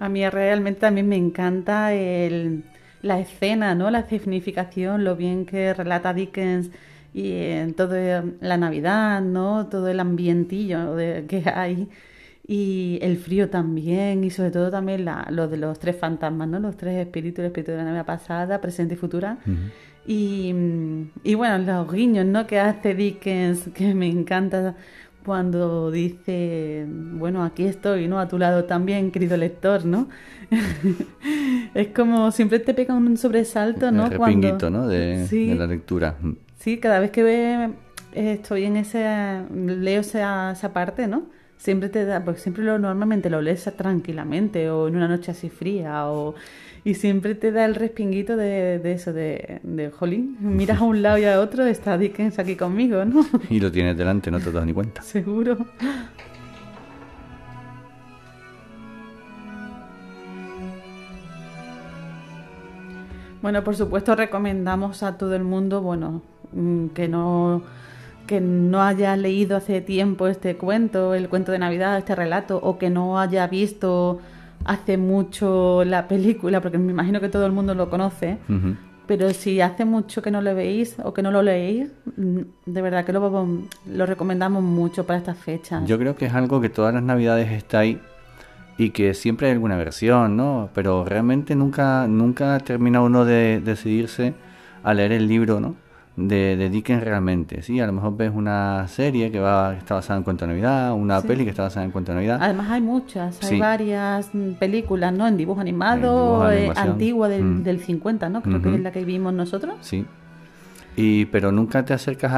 [0.00, 2.64] A mí realmente también me encanta el,
[3.02, 3.90] la escena, ¿no?
[3.90, 6.70] La significación, lo bien que relata Dickens
[7.12, 9.66] y en toda la Navidad, ¿no?
[9.66, 11.88] Todo el ambientillo de, que hay
[12.52, 16.58] y el frío también y sobre todo también la, lo de los tres fantasmas, ¿no?
[16.58, 19.38] Los tres espíritus, el espíritu de la Navidad pasada, presente y futura.
[20.04, 20.52] y,
[21.22, 22.48] y, bueno, los guiños, ¿no?
[22.48, 24.74] Que hace Dickens, que me encanta
[25.24, 28.18] cuando dice, bueno, aquí estoy, ¿no?
[28.18, 30.08] A tu lado también, querido lector, ¿no?
[31.74, 34.06] es como siempre te pega un sobresalto, ¿no?
[34.06, 34.18] El
[34.72, 34.88] ¿no?
[34.88, 36.16] De, de, la lectura.
[36.58, 37.70] Sí, cada vez que ve,
[38.12, 41.38] estoy en ese, leo esa, esa parte, ¿no?
[41.60, 45.50] Siempre te da, porque siempre lo normalmente lo lees tranquilamente o en una noche así
[45.50, 46.34] fría o
[46.84, 51.02] y siempre te da el respinguito de, de eso, de, de jolín, miras a un
[51.02, 53.26] lado y a otro, está Dickens aquí conmigo, ¿no?
[53.50, 55.02] Y lo tienes delante, no te das ni cuenta.
[55.02, 55.58] Seguro.
[63.42, 67.62] Bueno, por supuesto recomendamos a todo el mundo, bueno, mm, que no
[68.30, 72.78] que no haya leído hace tiempo este cuento, el cuento de Navidad, este relato, o
[72.78, 74.20] que no haya visto
[74.64, 78.38] hace mucho la película, porque me imagino que todo el mundo lo conoce,
[79.08, 82.82] pero si hace mucho que no lo veis o que no lo leéis, mm, de
[82.82, 85.84] verdad que lo, lo recomendamos mucho para estas fechas.
[85.88, 88.00] Yo creo que es algo que todas las navidades está ahí
[88.78, 90.70] y que siempre hay alguna versión, ¿no?
[90.72, 94.34] Pero realmente nunca, nunca termina uno de decidirse
[94.84, 95.74] a leer el libro, ¿no?
[96.28, 97.62] De, de, Dickens realmente.
[97.62, 100.92] Sí, a lo mejor ves una serie que va está basada en cuento de Navidad,
[100.92, 102.38] una peli que está basada en cuento de Navidad.
[102.40, 105.26] Además hay muchas, hay varias películas, ¿no?
[105.26, 107.62] En dibujo animado, eh, antigua del, mm.
[107.62, 108.42] del, 50, ¿no?
[108.42, 109.74] Creo que es la que vimos nosotros.
[109.80, 110.04] Sí.
[110.96, 112.32] Y, pero nunca te acercas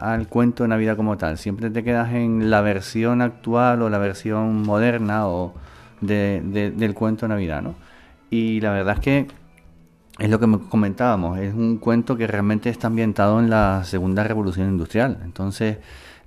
[0.00, 3.98] al cuento de Navidad como tal, siempre te quedas en la versión actual o la
[3.98, 5.54] versión moderna o
[6.00, 7.74] de, del cuento de Navidad, ¿no?
[8.30, 9.26] Y la verdad es que
[10.18, 14.68] es lo que comentábamos, es un cuento que realmente está ambientado en la segunda revolución
[14.68, 15.18] industrial.
[15.24, 15.78] Entonces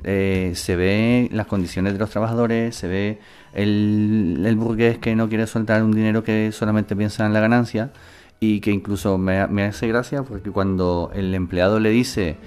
[0.04, 3.19] eh, se ve las condiciones de los trabajadores, se ve
[3.54, 7.91] el, burgués que no quiere soltar un dinero que solamente piensa en la ganancia
[8.39, 12.38] y que incluso me, me hace gracia porque cuando el empleado le dice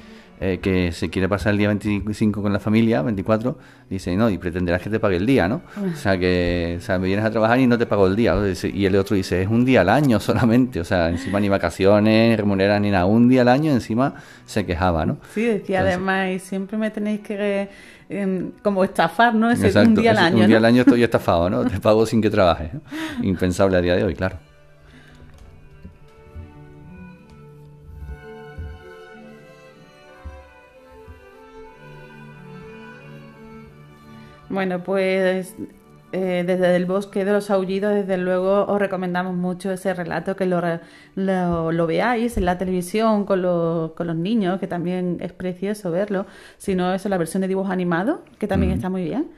[0.42, 3.59] eh, que se quiere pasar el día 25 con la familia, 24,
[3.90, 5.61] dice, no, y pretenderás que te pague el día, ¿no?
[5.76, 8.35] O sea, que o sea, me vienes a trabajar y no te pago el día.
[8.72, 12.38] Y el otro dice, es un día al año solamente, o sea, encima ni vacaciones,
[12.38, 14.14] remuneran ni nada, un día al año encima
[14.46, 15.18] se quejaba, ¿no?
[15.35, 17.68] Sí, decía además, y siempre me tenéis que...
[18.09, 19.50] Em, como estafar, ¿no?
[19.50, 20.38] Es un día al año.
[20.38, 21.66] Un día al año estoy estafado, ¿no?
[21.66, 22.70] Te pago sin que trabajes.
[23.22, 24.49] Impensable a día de hoy, claro.
[34.50, 35.54] Bueno, pues
[36.12, 40.44] eh, desde el bosque de los aullidos, desde luego os recomendamos mucho ese relato, que
[40.44, 40.60] lo,
[41.14, 43.40] lo, veáis en la televisión con,
[43.94, 46.26] con, los niños, que también es precioso verlo.
[46.58, 49.28] Si no, es la versión de dibujos animados, que también está muy bien.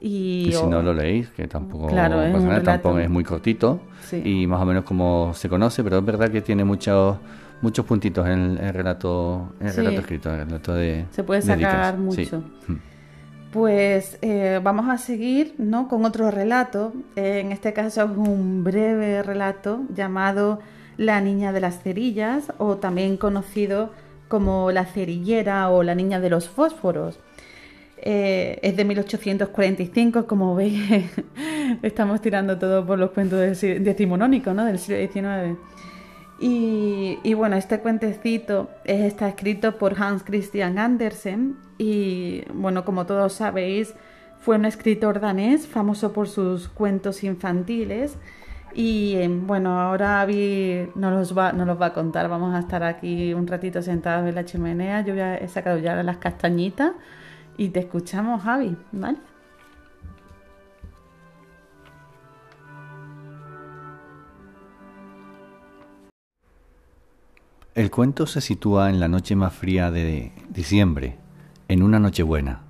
[0.00, 3.80] Y, si no lo leéis, que tampoco, claro, es, tampoco es muy cortito
[4.12, 7.18] y más o menos como se conoce, pero es verdad que tiene muchos
[7.62, 11.96] muchos puntitos en el, relato, en el relato escrito, el relato de Se puede sacar
[11.96, 12.42] mucho.
[12.66, 12.91] Mm.
[13.52, 15.86] Pues eh, vamos a seguir ¿no?
[15.86, 16.94] con otro relato.
[17.16, 20.60] en este caso es un breve relato llamado
[20.96, 23.90] La niña de las cerillas o también conocido
[24.28, 27.20] como La cerillera o La niña de los fósforos.
[27.98, 31.04] Eh, es de 1845, como veis,
[31.82, 34.64] estamos tirando todo por los cuentos decimonónicos ¿no?
[34.64, 35.58] del siglo XIX.
[36.44, 43.94] Y, bueno, este cuentecito está escrito por Hans Christian Andersen y bueno, como todos sabéis,
[44.40, 48.18] fue un escritor danés famoso por sus cuentos infantiles
[48.74, 52.28] y em, bueno, ahora Avi nos los, va, los va a contar.
[52.28, 55.02] Vamos a estar aquí un ratito sentados en la chimenea.
[55.02, 56.90] Yo ya he sacado ya las castañitas
[57.56, 59.18] y te escuchamos, Javi, ¿vale?
[67.74, 71.16] El cuento se sitúa en la noche más fría de diciembre,
[71.68, 72.64] en una noche buena.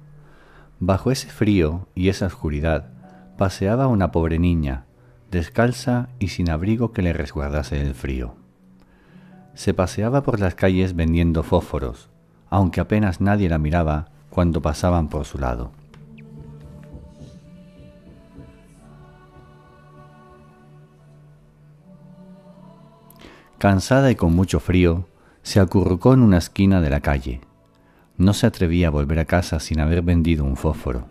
[0.79, 2.91] Bajo ese frío y esa oscuridad
[3.37, 4.85] paseaba una pobre niña,
[5.29, 8.37] descalza y sin abrigo que le resguardase el frío.
[9.55, 12.09] Se paseaba por las calles vendiendo fósforos,
[12.49, 15.73] aunque apenas nadie la miraba cuando pasaban por su lado.
[23.63, 25.07] Cansada y con mucho frío,
[25.45, 27.43] se acurrucó en una esquina de la calle.
[28.17, 31.07] No se atrevía a volver a casa sin haber vendido un fósforo.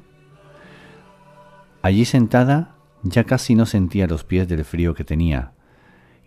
[1.82, 5.54] Allí sentada, ya casi no sentía los pies del frío que tenía,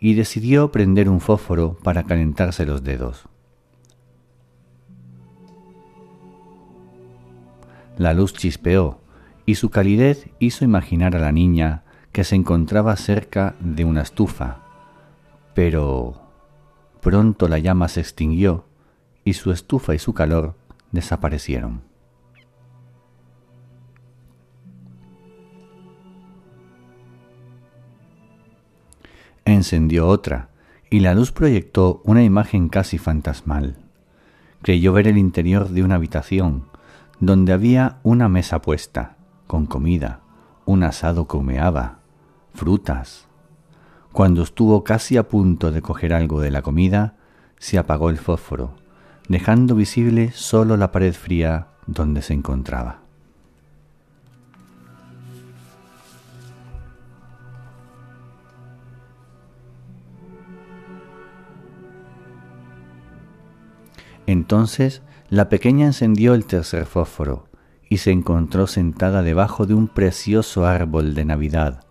[0.00, 3.24] y decidió prender un fósforo para calentarse los dedos.
[7.98, 8.98] La luz chispeó,
[9.44, 14.63] y su calidez hizo imaginar a la niña que se encontraba cerca de una estufa,
[15.54, 16.20] pero
[17.00, 18.66] pronto la llama se extinguió
[19.24, 20.54] y su estufa y su calor
[20.92, 21.82] desaparecieron.
[29.44, 30.48] Encendió otra
[30.90, 33.76] y la luz proyectó una imagen casi fantasmal.
[34.62, 36.66] Creyó ver el interior de una habitación
[37.20, 40.20] donde había una mesa puesta, con comida,
[40.64, 41.98] un asado que humeaba,
[42.54, 43.28] frutas,
[44.14, 47.16] cuando estuvo casi a punto de coger algo de la comida,
[47.58, 48.76] se apagó el fósforo,
[49.28, 53.00] dejando visible solo la pared fría donde se encontraba.
[64.26, 67.48] Entonces la pequeña encendió el tercer fósforo
[67.90, 71.83] y se encontró sentada debajo de un precioso árbol de Navidad,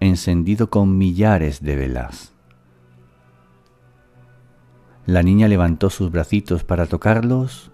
[0.00, 2.32] encendido con millares de velas.
[5.06, 7.70] La niña levantó sus bracitos para tocarlos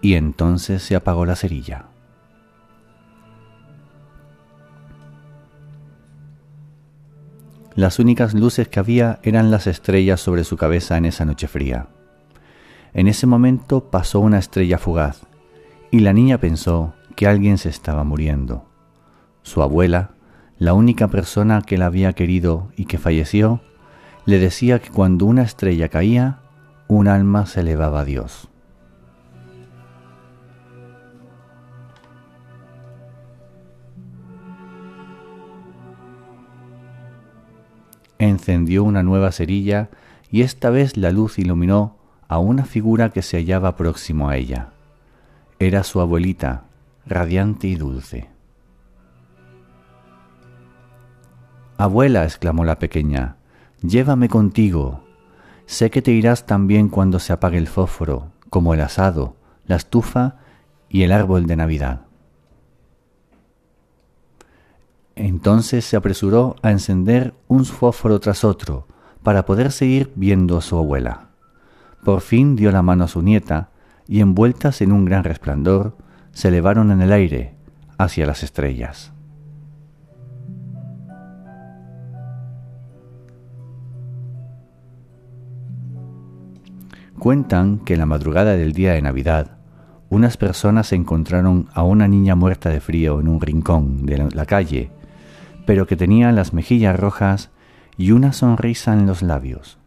[0.00, 1.86] y entonces se apagó la cerilla.
[7.74, 11.86] Las únicas luces que había eran las estrellas sobre su cabeza en esa noche fría.
[12.92, 15.22] En ese momento pasó una estrella fugaz
[15.92, 18.66] y la niña pensó que alguien se estaba muriendo.
[19.42, 20.17] Su abuela
[20.58, 23.60] la única persona que la había querido y que falleció,
[24.26, 26.40] le decía que cuando una estrella caía,
[26.88, 28.48] un alma se elevaba a Dios.
[38.18, 39.90] Encendió una nueva cerilla
[40.30, 41.96] y esta vez la luz iluminó
[42.26, 44.70] a una figura que se hallaba próximo a ella.
[45.60, 46.64] Era su abuelita,
[47.06, 48.37] radiante y dulce.
[51.78, 53.36] Abuela, exclamó la pequeña,
[53.82, 55.04] llévame contigo.
[55.64, 60.38] Sé que te irás también cuando se apague el fósforo, como el asado, la estufa
[60.88, 62.00] y el árbol de Navidad.
[65.14, 68.88] Entonces se apresuró a encender un fósforo tras otro
[69.22, 71.28] para poder seguir viendo a su abuela.
[72.02, 73.70] Por fin dio la mano a su nieta
[74.08, 75.96] y envueltas en un gran resplandor,
[76.32, 77.54] se elevaron en el aire
[77.98, 79.12] hacia las estrellas.
[87.18, 89.58] Cuentan que en la madrugada del día de Navidad,
[90.08, 94.90] unas personas encontraron a una niña muerta de frío en un rincón de la calle,
[95.66, 97.50] pero que tenía las mejillas rojas
[97.96, 99.78] y una sonrisa en los labios,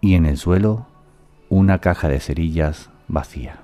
[0.00, 0.86] y en el suelo
[1.48, 3.61] una caja de cerillas vacía.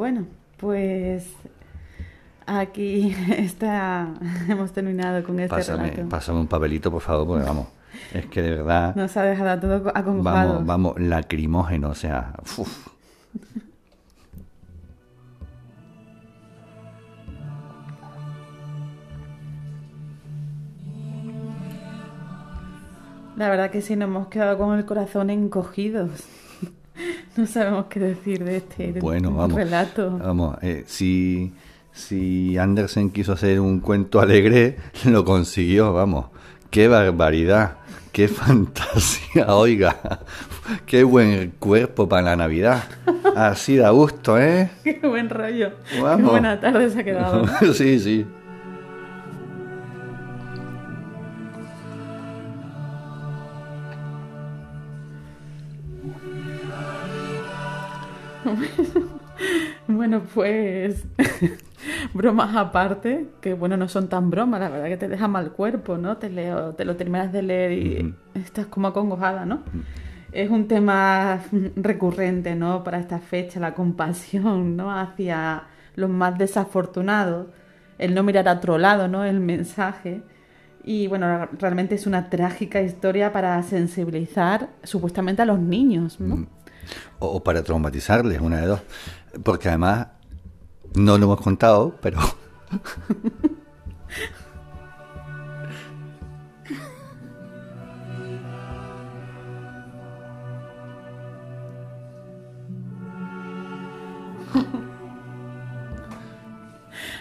[0.00, 0.24] Bueno,
[0.56, 1.28] pues
[2.46, 4.08] aquí está,
[4.48, 6.08] hemos terminado con este pásame, relato.
[6.08, 7.66] Pásame un papelito, por favor, porque vamos,
[8.14, 8.96] es que de verdad...
[8.96, 10.52] Nos ha dejado todo acongojado.
[10.54, 12.32] Vamos, vamos, lacrimógeno, o sea...
[12.56, 12.88] Uf.
[23.36, 26.39] La verdad que sí, nos hemos quedado con el corazón encogidos.
[27.36, 30.18] No sabemos qué decir de este bueno, vamos, relato.
[30.18, 31.52] Vamos, eh, si,
[31.92, 36.26] si Andersen quiso hacer un cuento alegre, lo consiguió, vamos.
[36.70, 37.78] ¡Qué barbaridad!
[38.12, 39.54] ¡Qué fantasía!
[39.54, 40.20] Oiga,
[40.86, 42.84] qué buen cuerpo para la Navidad.
[43.36, 44.70] Así da gusto, ¿eh?
[44.82, 45.72] ¡Qué buen rollo!
[45.90, 47.46] ¡Qué buena tarde se ha quedado!
[47.74, 48.26] sí, sí.
[59.88, 61.04] Bueno, pues
[62.14, 65.96] bromas aparte, que bueno, no son tan bromas, la verdad que te deja mal cuerpo,
[65.96, 66.16] ¿no?
[66.18, 69.62] Te, leo, te lo terminas de leer y estás como acongojada, ¿no?
[70.32, 71.40] Es un tema
[71.76, 72.84] recurrente, ¿no?
[72.84, 74.96] Para esta fecha, la compasión, ¿no?
[74.96, 75.64] Hacia
[75.96, 77.48] los más desafortunados,
[77.98, 79.24] el no mirar a otro lado, ¿no?
[79.24, 80.22] El mensaje.
[80.84, 86.46] Y bueno, realmente es una trágica historia para sensibilizar supuestamente a los niños, ¿no?
[87.18, 88.80] O, para traumatizarles, una de dos.
[89.42, 90.08] Porque además,
[90.94, 92.18] no lo hemos contado, pero...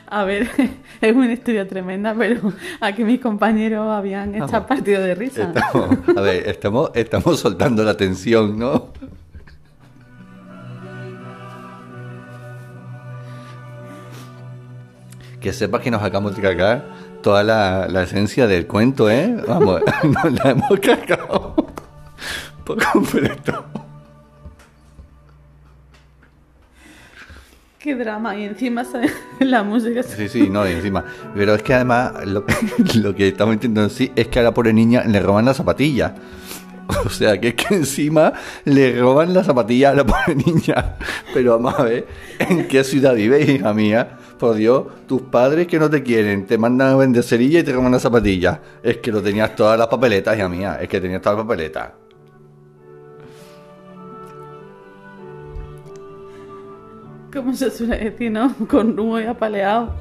[0.10, 0.50] A ver,
[1.02, 5.54] es una historia tremenda, pero aquí mis compañeros habían echado partido de risa.
[6.16, 8.92] a ver, estamos, estamos soltando la tensión, ¿no?
[15.40, 16.86] Que sepas que nos acabamos de cargar
[17.22, 19.36] toda la, la esencia del cuento, ¿eh?
[19.48, 21.56] Vamos, nos la hemos cargado
[22.64, 23.66] por completo.
[27.80, 28.84] Qué drama, y encima
[29.40, 30.04] la música.
[30.04, 31.06] Sí, sí, no, y encima.
[31.34, 32.44] Pero es que además lo,
[32.96, 36.14] lo que estamos intentando decir es que a la pobre niña le roban la zapatilla.
[37.06, 38.34] O sea, que es que encima
[38.66, 40.98] le roban la zapatilla a la pobre niña.
[41.34, 42.08] Pero vamos a ver,
[42.40, 44.18] ¿en qué ciudad vives, hija mía?
[44.40, 47.74] Por Dios, tus padres que no te quieren, te mandan a vender cerilla y te
[47.74, 48.62] roban la zapatilla.
[48.82, 50.80] Es que lo tenías todas las papeletas, hija mía.
[50.82, 51.92] Es que tenías todas las papeletas.
[57.34, 58.56] Como se suele decir, ¿no?
[58.70, 59.94] Con humo y apaleado.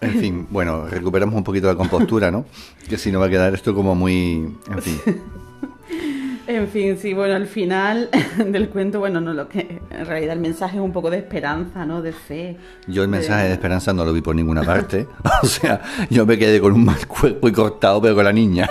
[0.00, 2.44] En fin, bueno, recuperamos un poquito la compostura, ¿no?
[2.88, 4.56] Que si no va a quedar esto como muy...
[4.68, 5.00] En fin.
[6.50, 8.10] En fin, sí, bueno, al final
[8.44, 11.86] del cuento, bueno, no lo que en realidad el mensaje es un poco de esperanza,
[11.86, 12.02] ¿no?
[12.02, 12.56] De fe.
[12.88, 15.06] Yo el mensaje de, esperanza no lo vi por ninguna parte.
[15.44, 15.80] o sea,
[16.10, 18.68] yo me quedé con un mal cuerpo y cortado, pero con la niña.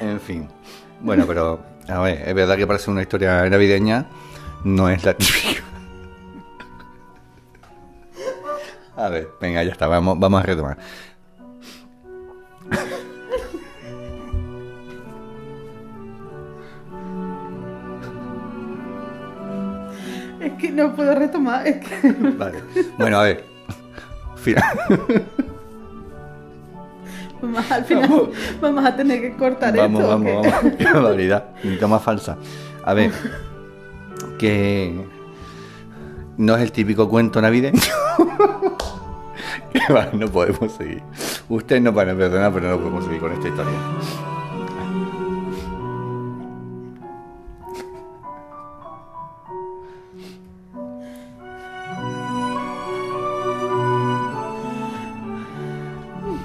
[0.00, 0.46] En fin.
[1.00, 4.06] Bueno, pero, a ver, es verdad que parece una historia navideña,
[4.62, 5.75] no es la típica.
[8.96, 10.78] A ver, venga, ya está, vamos, vamos a retomar.
[20.40, 22.12] Es que no puedo retomar, es que...
[22.12, 22.62] Vale.
[22.98, 23.44] Bueno, a ver.
[27.42, 28.30] Vamos, al final
[28.60, 28.84] vamos.
[28.84, 30.10] a tener que cortar vamos, esto.
[30.12, 30.72] Vamos, vamos, vamos.
[30.78, 31.44] Qué barbaridad.
[31.80, 32.38] Toma falsa.
[32.84, 33.12] A ver,
[34.38, 34.94] que
[36.36, 37.80] no es el típico cuento navideño.
[40.12, 41.02] no podemos seguir.
[41.48, 43.72] Ustedes no van a perdonar, pero no podemos seguir con esta historia.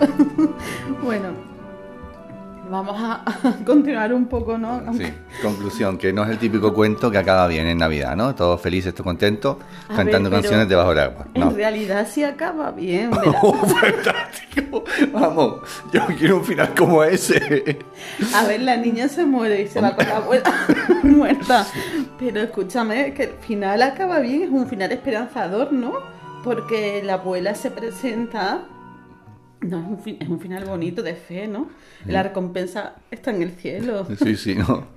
[1.04, 1.51] bueno,
[2.72, 3.24] vamos a
[3.66, 4.82] continuar un poco, ¿no?
[4.94, 5.04] Sí,
[5.42, 8.34] conclusión, que no es el típico cuento que acaba bien en Navidad, ¿no?
[8.34, 9.58] Todos felices, todos contentos,
[9.94, 11.26] cantando canciones debajo del agua.
[11.34, 13.12] En realidad sí acaba bien.
[13.44, 14.84] Oh, fantástico.
[15.12, 15.62] Vamos,
[15.92, 17.80] yo quiero un final como ese.
[18.36, 20.54] A ver, la niña se muere y se va con la abuela
[21.04, 21.66] muerta.
[22.20, 25.94] Pero escúchame, que el final acaba bien, es un final esperanzador, ¿no?
[26.44, 28.62] Porque la abuela se presenta
[29.62, 31.70] no, es un, es un, final bonito de fe, ¿no?
[32.05, 34.07] La recompensa está en el cielo.
[34.18, 34.88] Sí, sí, ¿no?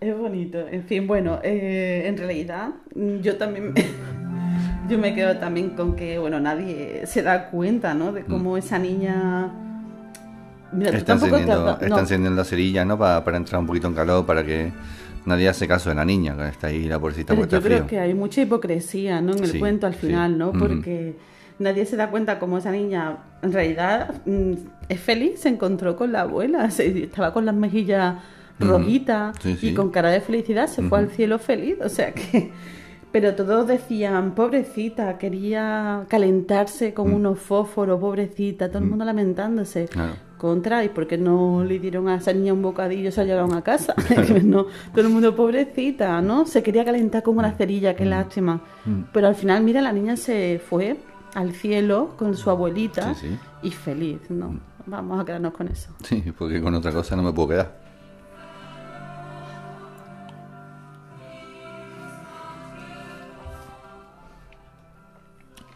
[0.00, 0.68] Es bonito.
[0.68, 2.70] En fin, bueno, eh, en realidad
[3.20, 3.72] yo también...
[3.72, 3.84] Me,
[4.88, 8.12] yo me quedo también con que, bueno, nadie se da cuenta, ¿no?
[8.12, 9.52] De cómo esa niña...
[10.72, 11.88] Mira, están, encendiendo, te...
[11.88, 11.98] no.
[11.98, 12.98] encendiendo la cerilla, ¿no?
[12.98, 14.72] Para, para entrar un poquito en calor, para que
[15.26, 17.86] nadie hace caso de la niña, que está ahí la pobrecita Pero Yo creo frío.
[17.86, 19.32] que hay mucha hipocresía, ¿no?
[19.32, 20.38] En el sí, cuento al final, sí.
[20.38, 20.52] ¿no?
[20.52, 21.16] Porque...
[21.18, 21.32] Mm
[21.62, 24.52] nadie se da cuenta cómo esa niña en realidad mm,
[24.88, 28.16] es feliz, se encontró con la abuela, se, estaba con las mejillas
[28.58, 29.68] rojitas sí, sí.
[29.68, 32.52] y con cara de felicidad se fue al cielo feliz, o sea que...
[33.12, 39.84] Pero todos decían, pobrecita, quería calentarse con unos fósforos, pobrecita, todo el mundo lamentándose.
[39.84, 40.14] Claro.
[40.38, 43.54] Contra, ¿y por qué no le dieron a esa niña un bocadillo y se llevaron
[43.54, 43.94] a casa?
[44.42, 46.46] no, todo el mundo, pobrecita, ¿no?
[46.46, 48.62] Se quería calentar como una cerilla, qué lástima.
[49.12, 50.96] Pero al final, mira, la niña se fue
[51.34, 53.38] al cielo con su abuelita sí, sí.
[53.62, 54.58] y feliz, ¿no?
[54.86, 55.94] Vamos a quedarnos con eso.
[56.02, 57.82] Sí, porque con otra cosa no me puedo quedar.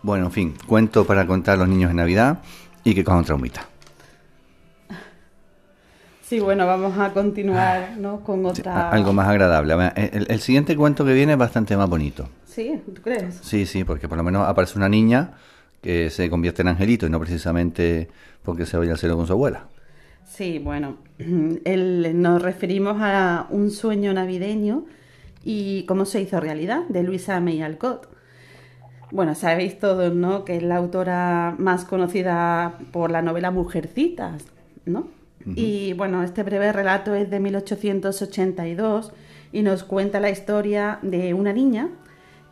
[0.03, 2.39] Bueno, en fin, cuento para contar a los niños en Navidad
[2.85, 3.67] y que cojan traumita.
[6.27, 8.25] Sí, bueno, vamos a continuar ¿no?
[8.25, 8.91] con otra...
[8.91, 9.75] algo más agradable.
[9.95, 12.29] El, el, siguiente cuento que viene es bastante más bonito.
[12.45, 12.83] ¿Sí?
[12.93, 13.39] ¿Tú crees?
[13.43, 15.35] Sí, sí, porque por lo menos aparece una niña
[15.81, 18.09] que se convierte en angelito y no precisamente
[18.43, 19.67] porque se vaya al cielo con su abuela.
[20.25, 24.85] Sí, bueno, nos referimos a un sueño navideño
[25.45, 28.09] y cómo se hizo realidad de Luisa May Alcott.
[29.13, 30.45] Bueno, sabéis todos, ¿no?
[30.45, 34.43] Que es la autora más conocida por la novela Mujercitas,
[34.87, 35.15] ¿no?
[35.55, 39.13] Y bueno, este breve relato es de 1882
[39.53, 41.89] y nos cuenta la historia de una niña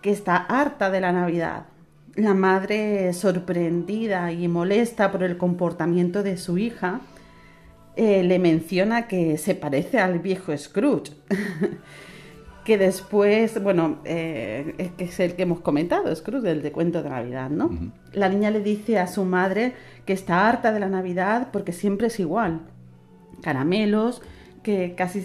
[0.00, 1.66] que está harta de la Navidad.
[2.14, 7.00] La madre, sorprendida y molesta por el comportamiento de su hija,
[7.96, 11.12] eh, le menciona que se parece al viejo Scrooge.
[12.64, 17.10] que después, bueno, eh, que es el que hemos comentado, Scrooge, el de cuento de
[17.10, 17.92] Navidad, ¿no?
[18.12, 19.74] La niña le dice a su madre
[20.06, 22.60] que está harta de la Navidad porque siempre es igual
[23.42, 24.22] caramelos,
[24.62, 25.20] que casi,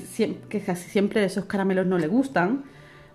[0.49, 2.63] que casi siempre esos caramelos no le gustan,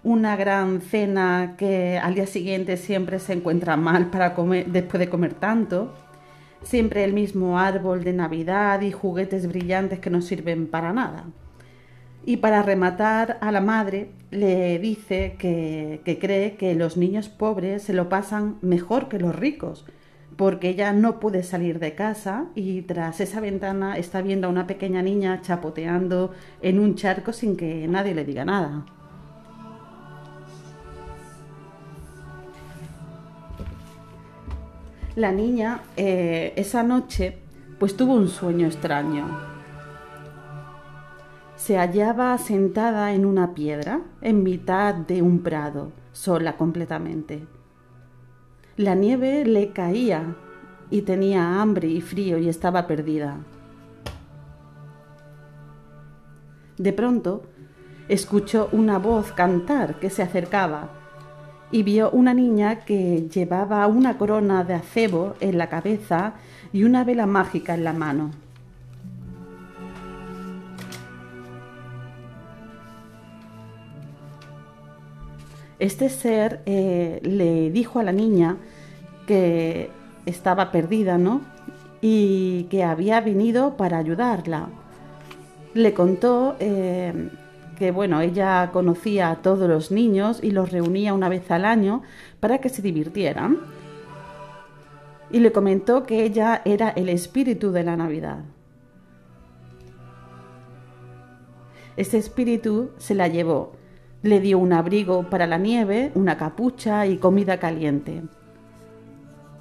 [0.03, 5.09] una gran cena que al día siguiente siempre se encuentra mal para comer, después de
[5.09, 5.95] comer tanto,
[6.63, 11.25] siempre el mismo árbol de Navidad y juguetes brillantes que no sirven para nada.
[12.27, 17.83] Y para rematar a la madre le dice que, que cree que los niños pobres
[17.83, 19.85] se lo pasan mejor que los ricos,
[20.37, 24.67] porque ella no puede salir de casa y tras esa ventana está viendo a una
[24.67, 26.33] pequeña niña chapoteando
[26.63, 28.85] en un charco sin que nadie le diga nada.
[35.17, 37.39] La niña eh, esa noche
[37.79, 39.27] pues tuvo un sueño extraño.
[41.57, 47.47] Se hallaba sentada en una piedra en mitad de un prado, sola completamente.
[48.77, 50.35] La nieve le caía
[50.91, 53.39] y tenía hambre y frío y estaba perdida.
[56.77, 57.45] De pronto
[58.09, 60.91] escuchó una voz cantar que se acercaba
[61.71, 66.35] y vio una niña que llevaba una corona de acebo en la cabeza
[66.73, 68.33] y una vela mágica en la mano.
[75.79, 78.57] Este ser eh, le dijo a la niña
[79.27, 79.91] que
[80.27, 81.41] estaba perdida, ¿no?
[82.01, 84.69] Y que había venido para ayudarla.
[85.75, 87.31] Le contó eh,
[87.77, 92.03] que, bueno, ella conocía a todos los niños y los reunía una vez al año
[92.39, 93.59] para que se divirtieran.
[95.31, 98.45] Y le comentó que ella era el espíritu de la Navidad.
[101.97, 103.73] Ese espíritu se la llevó
[104.25, 108.23] le dio un abrigo para la nieve, una capucha y comida caliente.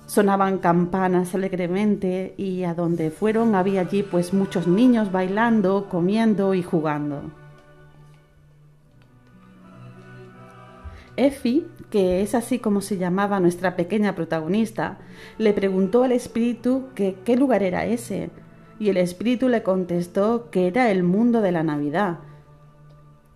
[0.05, 6.64] Sonaban campanas alegremente y a donde fueron había allí pues muchos niños bailando, comiendo y
[6.64, 7.24] jugando.
[11.18, 14.97] Effie, que es así como se llamaba nuestra pequeña protagonista,
[15.38, 18.30] le preguntó al espíritu que qué lugar era ese,
[18.80, 22.20] y el espíritu le contestó que era el mundo de la Navidad,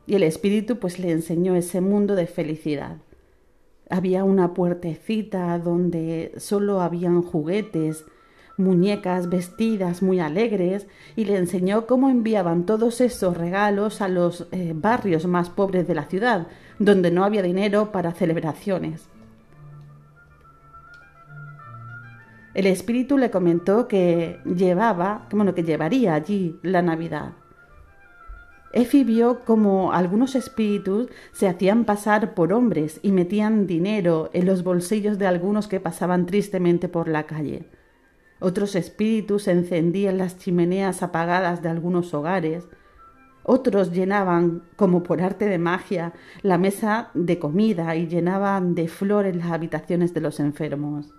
[0.08, 2.97] y el espíritu pues le enseñó ese mundo de felicidad.
[3.89, 8.05] Había una puertecita donde solo habían juguetes,
[8.58, 14.74] muñecas vestidas muy alegres y le enseñó cómo enviaban todos esos regalos a los eh,
[14.76, 16.47] barrios más pobres de la ciudad,
[16.80, 19.08] donde no había dinero para celebraciones.
[22.53, 27.34] El espíritu le comentó que llevaba, bueno, que llevaría allí la Navidad.
[28.78, 34.63] Effie vio como algunos espíritus se hacían pasar por hombres y metían dinero en los
[34.63, 37.65] bolsillos de algunos que pasaban tristemente por la calle.
[38.39, 42.67] Otros espíritus encendían las chimeneas apagadas de algunos hogares.
[43.41, 46.13] Otros llenaban, como por arte de magia,
[46.43, 51.15] la mesa de comida y llenaban de flores las habitaciones de los enfermos.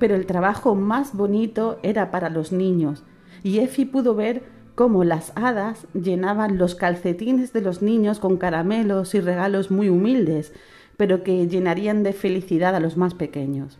[0.00, 3.04] Pero el trabajo más bonito era para los niños,
[3.44, 4.42] y Effie pudo ver
[4.74, 10.52] cómo las hadas llenaban los calcetines de los niños con caramelos y regalos muy humildes,
[10.96, 13.78] pero que llenarían de felicidad a los más pequeños.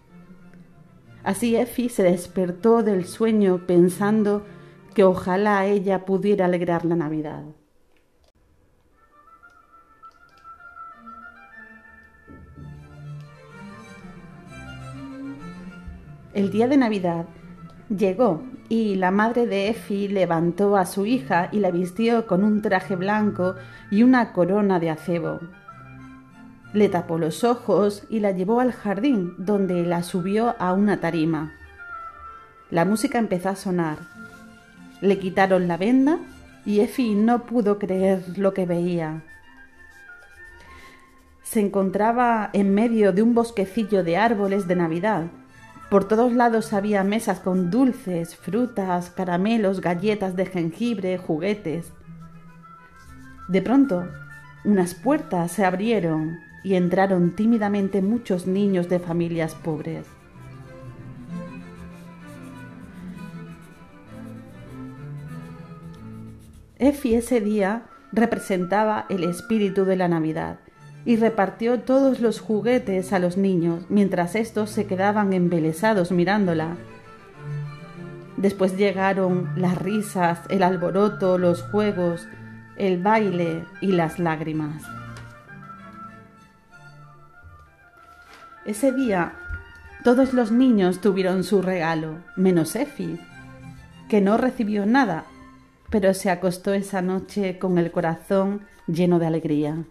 [1.25, 4.45] Así Effie se despertó del sueño pensando
[4.95, 7.45] que ojalá ella pudiera alegrar la Navidad.
[16.33, 17.27] El día de Navidad
[17.89, 22.63] llegó y la madre de Effie levantó a su hija y la vistió con un
[22.63, 23.57] traje blanco
[23.91, 25.41] y una corona de acebo.
[26.73, 31.53] Le tapó los ojos y la llevó al jardín, donde la subió a una tarima.
[32.71, 33.99] La música empezó a sonar.
[35.01, 36.21] Le quitaron la venda
[36.65, 39.25] y Effie no pudo creer lo que veía.
[41.43, 45.25] Se encontraba en medio de un bosquecillo de árboles de Navidad,
[45.91, 51.93] por todos lados había mesas con dulces, frutas, caramelos, galletas de jengibre, juguetes.
[53.49, 54.09] De pronto,
[54.65, 60.07] unas puertas se abrieron y entraron tímidamente muchos niños de familias pobres.
[66.79, 67.83] Effie ese día
[68.13, 70.61] representaba el espíritu de la Navidad
[71.05, 76.77] y repartió todos los juguetes a los niños, mientras estos se quedaban embelesados mirándola.
[78.37, 82.27] Después llegaron las risas, el alboroto, los juegos,
[82.77, 84.83] el baile y las lágrimas.
[88.65, 89.35] Ese día
[90.05, 93.19] todos los niños tuvieron su regalo, menos Effie,
[94.09, 95.25] que no recibió nada,
[95.91, 99.85] pero se acostó esa noche con el corazón lleno de alegría.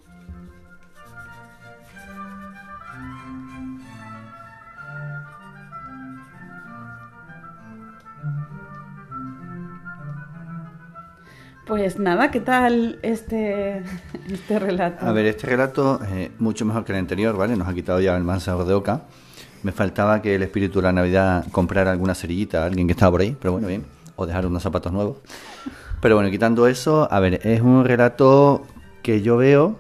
[11.80, 13.84] Pues nada, ¿qué tal este,
[14.30, 15.06] este relato?
[15.06, 17.56] A ver, este relato es mucho mejor que el anterior, ¿vale?
[17.56, 19.04] Nos ha quitado ya el mansador de Oca.
[19.64, 23.12] Me faltaba que el espíritu de la Navidad comprara alguna cerillita a alguien que estaba
[23.12, 23.86] por ahí, pero bueno, bien.
[24.18, 25.20] O dejar unos zapatos nuevos.
[26.02, 28.68] Pero bueno, quitando eso, a ver, es un relato
[29.02, 29.78] que yo veo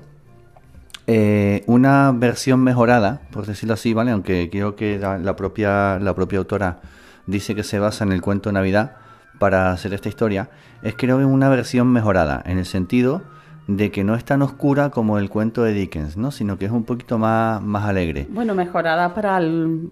[1.05, 4.11] eh, una versión mejorada, por decirlo así, ¿vale?
[4.11, 6.79] Aunque creo que la, propia, la propia autora
[7.27, 8.98] dice que se basa en el cuento de Navidad
[9.39, 10.49] para hacer esta historia,
[10.83, 13.23] es creo que una versión mejorada, en el sentido
[13.69, 16.31] de que no es tan oscura como el cuento de Dickens, ¿no?
[16.31, 18.25] Sino que es un poquito más, más alegre.
[18.31, 19.39] Bueno, mejorada para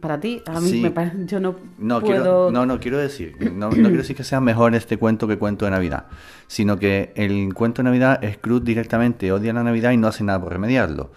[0.02, 0.41] para ti.
[0.48, 3.98] A mí me parece, yo no, no Quiero, no, no quiero decir, no, no, quiero
[3.98, 6.08] decir que sea mejor este cuento que cuento de Navidad,
[6.48, 10.41] sino que el cuento de Navidad, Scrooge directamente odia la Navidad y no hace nada
[10.41, 11.12] por remediarlo.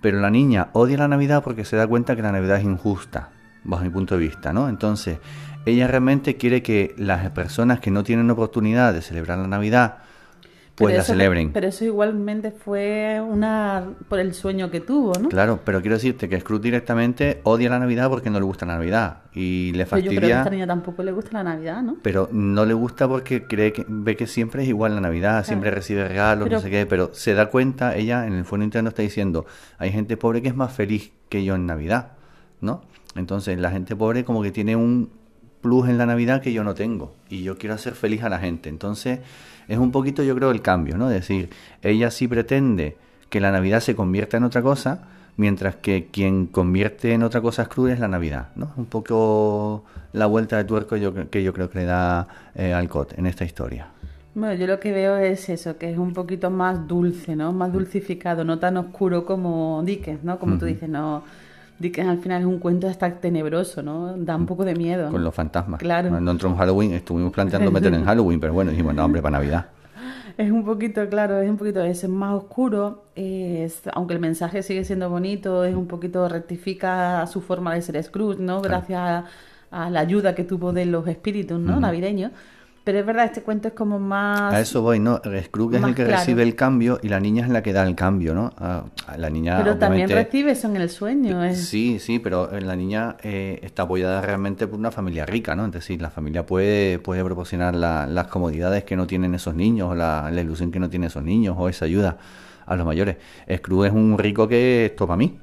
[0.00, 3.28] Pero la niña odia la Navidad porque se da cuenta que la Navidad es injusta,
[3.62, 4.70] bajo mi punto de vista, ¿no?
[4.70, 5.18] Entonces,
[5.66, 9.98] ella realmente quiere que las personas que no tienen oportunidad de celebrar la Navidad,
[10.76, 11.52] pues la celebren.
[11.52, 15.28] Pero eso igualmente fue una por el sueño que tuvo, ¿no?
[15.28, 18.74] Claro, pero quiero decirte que Scrooge directamente odia la Navidad porque no le gusta la
[18.74, 20.10] Navidad y le fastidia.
[20.10, 21.96] Pero yo creo que a esta niña tampoco le gusta la Navidad, ¿no?
[22.02, 25.70] Pero no le gusta porque cree que ve que siempre es igual la Navidad, siempre
[25.70, 29.02] recibe regalos, no sé qué, pero se da cuenta, ella en el fondo interno está
[29.02, 29.46] diciendo,
[29.78, 32.12] hay gente pobre que es más feliz que yo en Navidad,
[32.60, 32.82] ¿no?
[33.14, 35.10] Entonces la gente pobre como que tiene un
[35.66, 38.38] plus en la Navidad que yo no tengo y yo quiero hacer feliz a la
[38.38, 38.68] gente.
[38.68, 39.18] Entonces
[39.66, 41.10] es un poquito yo creo el cambio, ¿no?
[41.10, 41.50] Es decir,
[41.82, 42.96] ella sí pretende
[43.28, 47.64] que la Navidad se convierta en otra cosa, mientras que quien convierte en otra cosa
[47.64, 48.72] Scrooge es la Navidad, ¿no?
[48.76, 53.18] Un poco la vuelta de tuerco yo, que yo creo que le da eh, Alcott
[53.18, 53.88] en esta historia.
[54.34, 57.52] Bueno, yo lo que veo es eso, que es un poquito más dulce, ¿no?
[57.52, 60.38] Más dulcificado, no tan oscuro como Dickens, ¿no?
[60.38, 61.24] Como tú dices, no
[61.78, 64.16] Dickens al final es un cuento hasta tenebroso, ¿no?
[64.16, 65.10] Da un poco de miedo.
[65.10, 65.80] Con los fantasmas.
[65.80, 66.08] Claro.
[66.08, 69.38] Cuando entró en Halloween, estuvimos planteando meter en Halloween, pero bueno, dijimos, no, hombre, para
[69.38, 69.66] Navidad.
[70.36, 74.84] Es un poquito, claro, es un poquito, es más oscuro, es, aunque el mensaje sigue
[74.84, 78.60] siendo bonito, es un poquito, rectifica su forma de ser Scrooge, ¿no?
[78.60, 79.24] Gracias
[79.70, 81.80] a, la ayuda que tuvo de los espíritus, ¿no?
[81.80, 82.32] Navideños.
[82.86, 84.54] Pero es verdad, este cuento es como más...
[84.54, 85.20] A eso voy, ¿no?
[85.42, 87.96] Scrooge es el que recibe el cambio y la niña es la que da el
[87.96, 88.52] cambio, ¿no?
[89.16, 91.42] la niña, pero también recibe eso en el sueño.
[91.42, 91.56] ¿eh?
[91.56, 95.66] Sí, sí, pero la niña eh, está apoyada realmente por una familia rica, ¿no?
[95.66, 99.94] Es decir, la familia puede, puede proporcionar las comodidades que no tienen esos niños, o
[99.96, 102.18] la, ilusión que no tienen esos niños, o esa ayuda
[102.66, 103.16] a los mayores.
[103.52, 105.36] Scrooge es un rico que esto para mí,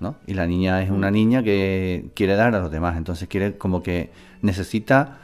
[0.00, 0.16] ¿no?
[0.26, 1.14] Y la niña es una mm.
[1.14, 4.10] niña que quiere dar a los demás, entonces quiere como que
[4.42, 5.20] necesita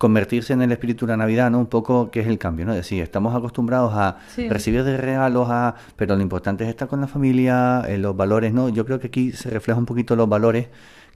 [0.00, 1.58] convertirse en el espíritu de la Navidad, ¿no?
[1.58, 2.72] Un poco que es el cambio, ¿no?
[2.72, 4.16] Es decir, estamos acostumbrados a
[4.48, 8.54] recibir de regalos, a, pero lo importante es estar con la familia, eh, los valores,
[8.54, 8.70] ¿no?
[8.70, 10.68] Yo creo que aquí se refleja un poquito los valores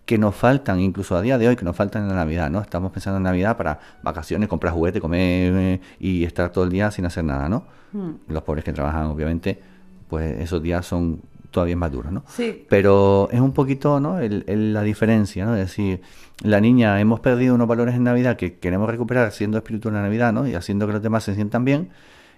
[0.04, 2.60] que nos faltan, incluso a día de hoy, que nos faltan en la Navidad, ¿no?
[2.60, 6.90] Estamos pensando en Navidad para vacaciones, comprar juguetes, comer eh, y estar todo el día
[6.90, 7.64] sin hacer nada, ¿no?
[7.92, 8.16] Hmm.
[8.28, 9.62] Los pobres que trabajan, obviamente,
[10.10, 11.22] pues esos días son
[11.54, 12.24] todavía más duros, ¿no?
[12.26, 12.66] Sí.
[12.68, 14.18] Pero es un poquito, ¿no?
[14.20, 15.54] la diferencia, ¿no?
[15.54, 16.02] Es decir,
[16.42, 20.02] la niña, hemos perdido unos valores en Navidad que queremos recuperar siendo espíritu en la
[20.02, 20.48] Navidad, ¿no?
[20.48, 21.90] Y haciendo que los demás se sientan bien.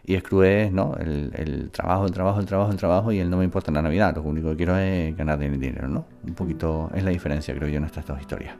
[0.04, 0.94] Y es cruel, ¿no?
[1.00, 4.14] El, trabajo, el trabajo, el trabajo, el trabajo y él no me importa la Navidad.
[4.14, 6.04] Lo único que quiero es ganar dinero, ¿no?
[6.24, 8.54] Un poquito es la diferencia, creo yo, en estas dos historias.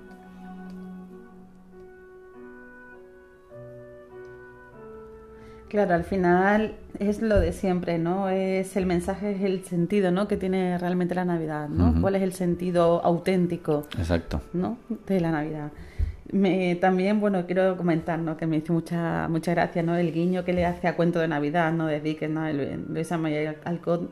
[5.68, 8.28] Claro, al final es lo de siempre, ¿no?
[8.28, 10.28] Es el mensaje, es el sentido, ¿no?
[10.28, 12.00] Que tiene realmente la Navidad, ¿no?
[12.00, 13.86] ¿Cuál es el sentido auténtico?
[13.98, 14.40] Exacto.
[14.52, 14.78] ¿No?
[15.06, 15.70] De la Navidad.
[16.32, 18.36] Me, también, bueno, quiero comentar, ¿no?
[18.36, 19.96] Que me hizo mucha, mucha gracia, ¿no?
[19.96, 21.86] El guiño que le hace a Cuento de Navidad, ¿no?
[21.86, 22.50] De Dickens, ¿no?
[22.52, 24.10] Luisa Mayer Alcott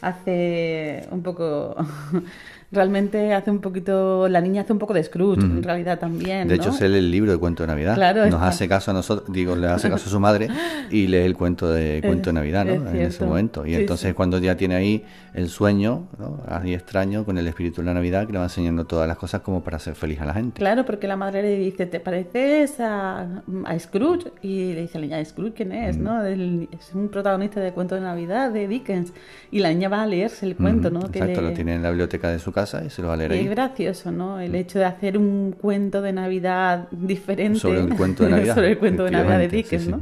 [0.00, 1.74] hace un poco
[2.72, 6.48] realmente hace un poquito, la niña hace un poco de Scrooge, en realidad también.
[6.48, 7.94] De hecho, se lee el libro de cuento de Navidad.
[7.94, 10.48] Claro, Nos hace caso a nosotros, digo, le hace caso a su madre
[10.90, 12.90] y lee el cuento de cuento de Navidad, ¿no?
[12.90, 13.66] En ese momento.
[13.66, 15.04] Y entonces cuando ya tiene ahí
[15.34, 16.42] el sueño, ¿no?
[16.48, 19.42] Así extraño, con el espíritu de la Navidad, que le va enseñando todas las cosas
[19.42, 20.58] como para hacer feliz a la gente.
[20.58, 23.42] Claro, porque la madre le dice, ¿te pareces a,
[23.78, 24.32] Scrooge?
[24.42, 25.98] Y le dice la niña, ¿Scrooge quién es?
[25.98, 26.24] ¿no?
[26.24, 29.12] es un protagonista de cuento de Navidad de Dickens.
[29.50, 31.00] Y la niña va a leerse el cuento, ¿no?
[31.06, 33.32] Exacto, lo tiene en la biblioteca de su casa y se lo va a leer
[33.34, 34.40] es gracioso, ¿no?
[34.40, 37.58] El hecho de hacer un cuento de Navidad diferente.
[37.60, 38.54] Sobre el cuento de Navidad.
[38.54, 40.00] sobre el cuento de Navidad de Dickens, ¿no?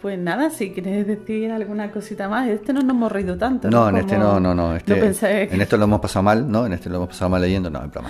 [0.00, 3.68] Pues nada, si quieres decir alguna cosita más, este no nos hemos reído tanto.
[3.68, 4.74] No, en este no, no, no.
[4.74, 6.64] Este, En esto lo hemos pasado mal, ¿no?
[6.64, 8.06] En este lo hemos pasado mal leyendo, no, en plan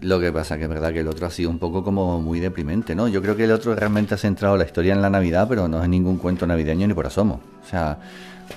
[0.00, 2.40] Lo que pasa que es verdad que el otro ha sido un poco como muy
[2.40, 3.08] deprimente, ¿no?
[3.08, 5.82] Yo creo que el otro realmente ha centrado la historia en la Navidad, pero no
[5.82, 7.40] es ningún cuento navideño ni por asomo.
[7.62, 7.98] O sea,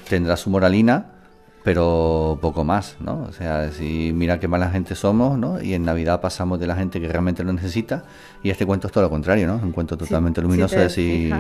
[0.08, 1.08] tendrá su moralina,
[1.66, 3.26] pero poco más, ¿no?
[3.28, 5.62] O sea, si mira qué mala gente somos, ¿no?
[5.62, 8.06] Y en Navidad pasamos de la gente que realmente lo necesita,
[8.44, 9.56] y este cuento es todo lo contrario, ¿no?
[9.56, 11.34] Un cuento totalmente luminoso de si...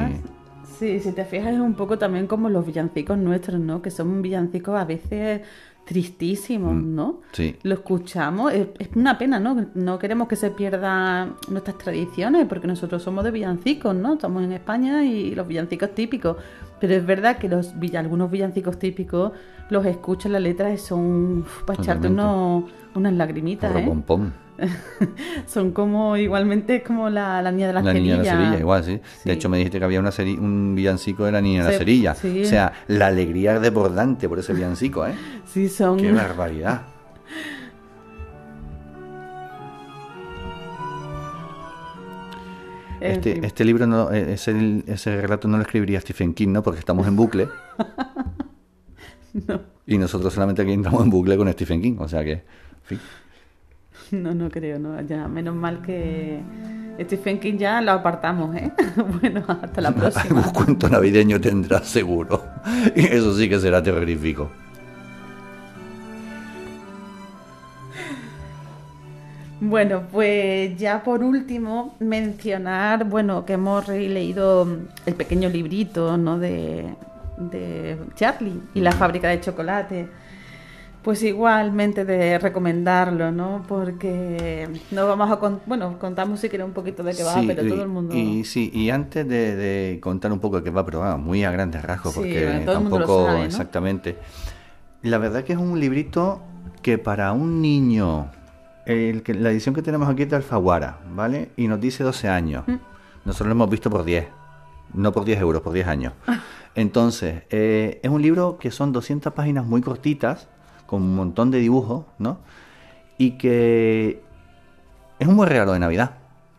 [0.77, 3.81] Sí, si te fijas es un poco también como los villancicos nuestros, ¿no?
[3.81, 5.41] Que son villancicos a veces
[5.85, 7.21] tristísimos, mm, ¿no?
[7.31, 7.55] Sí.
[7.63, 9.67] Lo escuchamos, es, una pena, ¿no?
[9.73, 14.13] No queremos que se pierdan nuestras tradiciones, porque nosotros somos de villancicos, ¿no?
[14.13, 16.37] Estamos en España y los villancicos típicos.
[16.79, 19.31] Pero es verdad que los algunos villancicos típicos
[19.69, 23.89] los escuchas la letra y son para echarte unos, unas lagrimitas, ¿eh?
[25.47, 28.83] son como igualmente como la, la niña de la, la niña de la cerilla, igual,
[28.83, 28.99] sí.
[29.23, 32.11] De hecho, me dijiste que había una un villancico de la niña de la cerilla.
[32.13, 35.13] O sea, la alegría desbordante por ese villancico, ¿eh?
[35.45, 35.97] Sí, son.
[35.97, 36.81] Qué barbaridad.
[42.99, 46.63] Este, este libro, no, eh, ese, ese relato no lo escribiría Stephen King, ¿no?
[46.63, 47.47] Porque estamos en bucle.
[49.47, 49.61] no.
[49.85, 52.41] Y nosotros solamente aquí entramos en bucle con Stephen King, o sea que, en
[52.83, 52.99] fin.
[54.11, 54.99] No, no creo, no.
[55.01, 56.41] Ya, menos mal que
[56.99, 58.71] Stephen King ya lo apartamos, ¿eh?
[59.21, 60.41] bueno, hasta la próxima.
[60.41, 62.43] Un cuento navideño tendrá seguro.
[62.95, 64.49] Y eso sí que será terrorífico.
[69.59, 74.67] Bueno, pues ya por último mencionar, bueno, que hemos leído
[75.05, 76.37] el pequeño librito, ¿no?
[76.37, 76.85] De,
[77.37, 80.07] de Charlie y la fábrica de chocolate
[81.03, 83.63] pues igualmente de recomendarlo, ¿no?
[83.67, 87.83] Porque no vamos a bueno, contamos si quieres un poquito de qué va, pero todo
[87.83, 91.17] el mundo y sí, y antes de, contar un poco de qué va, pero va
[91.17, 94.17] muy a grandes rasgos porque tampoco exactamente.
[95.03, 96.41] La verdad que es un librito
[96.81, 98.31] que para un niño
[98.87, 101.51] el, que, la edición que tenemos aquí es de Alfaguara, ¿vale?
[101.57, 102.63] Y nos dice 12 años.
[102.67, 102.75] Mm.
[103.25, 104.27] Nosotros lo hemos visto por 10.
[104.93, 106.13] No por 10 euros, por 10 años.
[106.73, 110.47] Entonces, eh, es un libro que son 200 páginas muy cortitas,
[110.87, 112.39] con un montón de dibujos, ¿no?
[113.19, 114.23] Y que
[115.19, 116.15] es un buen regalo de Navidad.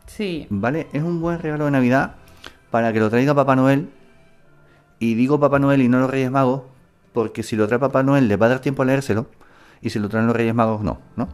[0.06, 0.46] Sí.
[0.50, 0.86] ¿Vale?
[0.92, 2.14] Es un buen regalo de Navidad
[2.70, 3.90] para que lo traiga Papá Noel.
[5.00, 6.62] Y digo Papá Noel y no los Reyes Magos,
[7.12, 9.26] porque si lo trae Papá Noel les va a dar tiempo a leérselo.
[9.80, 11.28] Y si lo traen los Reyes Magos, no, ¿no?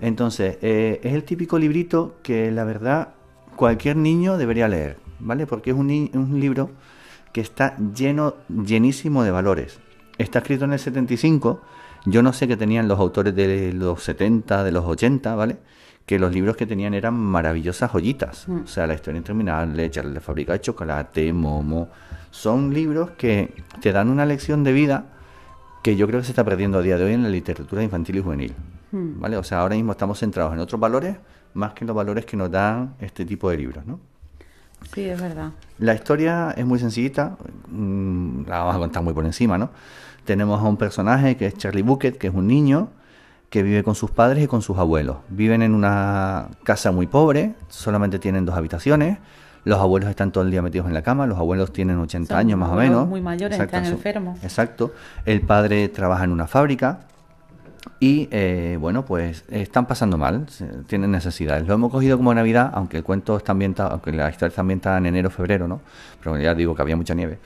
[0.00, 3.10] Entonces, eh, es el típico librito que la verdad
[3.54, 5.46] cualquier niño debería leer, ¿vale?
[5.46, 6.70] Porque es un, un libro
[7.32, 9.78] que está lleno, llenísimo de valores.
[10.18, 11.60] Está escrito en el 75
[12.04, 15.56] yo no sé qué tenían los autores de los 70, de los 80, ¿vale?
[16.06, 18.48] Que los libros que tenían eran maravillosas joyitas.
[18.48, 18.62] Mm.
[18.64, 21.88] O sea, La historia interminable, Charles de fábrica de chocolate, Momo.
[22.30, 25.06] Son libros que te dan una lección de vida
[25.82, 28.16] que yo creo que se está perdiendo a día de hoy en la literatura infantil
[28.16, 28.54] y juvenil.
[28.92, 29.20] Mm.
[29.20, 29.36] ¿Vale?
[29.36, 31.16] O sea, ahora mismo estamos centrados en otros valores
[31.54, 34.00] más que en los valores que nos dan este tipo de libros, ¿no?
[34.92, 35.52] Sí, es verdad.
[35.78, 37.38] La historia es muy sencillita,
[37.68, 39.70] mm, la vamos a contar muy por encima, ¿no?
[40.24, 42.88] Tenemos a un personaje que es Charlie Bucket, que es un niño
[43.50, 45.18] que vive con sus padres y con sus abuelos.
[45.28, 49.18] Viven en una casa muy pobre, solamente tienen dos habitaciones.
[49.64, 52.58] Los abuelos están todo el día metidos en la cama, los abuelos tienen 80 años
[52.58, 53.06] más o menos.
[53.06, 54.42] Muy mayores, están enfermos.
[54.42, 54.92] Exacto.
[55.24, 57.00] El padre trabaja en una fábrica
[58.00, 60.46] y, eh, bueno, pues están pasando mal,
[60.86, 61.66] tienen necesidades.
[61.66, 64.98] Lo hemos cogido como Navidad, aunque el cuento está ambientado, aunque la historia está ambientada
[64.98, 65.80] en enero, febrero, ¿no?
[66.22, 67.38] Pero ya digo que había mucha nieve.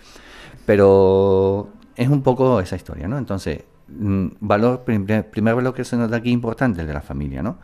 [0.64, 1.68] Pero
[1.98, 3.18] es un poco esa historia, ¿no?
[3.18, 7.42] Entonces, mm, valor, primer, valor que se nos da aquí importante, el de la familia,
[7.42, 7.58] ¿no?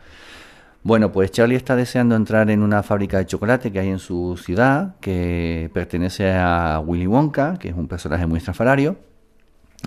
[0.83, 4.37] Bueno, pues Charlie está deseando entrar en una fábrica de chocolate que hay en su
[4.37, 8.97] ciudad, que pertenece a Willy Wonka, que es un personaje muy estrafalario,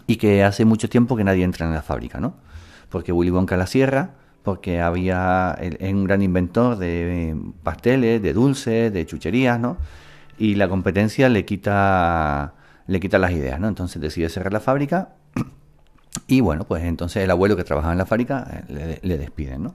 [0.06, 2.34] y que hace mucho tiempo que nadie entra en la fábrica, ¿no?
[2.88, 8.92] Porque Willy Wonka la cierra, porque había es un gran inventor de pasteles, de dulces,
[8.92, 9.76] de chucherías, ¿no?
[10.38, 12.54] Y la competencia le quita
[12.88, 13.68] le quita las ideas, ¿no?
[13.68, 15.10] Entonces decide cerrar la fábrica
[16.26, 19.62] y bueno, pues entonces el abuelo que trabajaba en la fábrica eh, le, le despiden,
[19.62, 19.74] ¿no?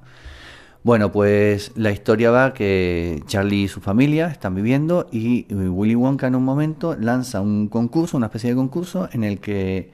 [0.84, 6.28] Bueno, pues la historia va que Charlie y su familia están viviendo y Willy Wonka
[6.28, 9.92] en un momento lanza un concurso, una especie de concurso en el que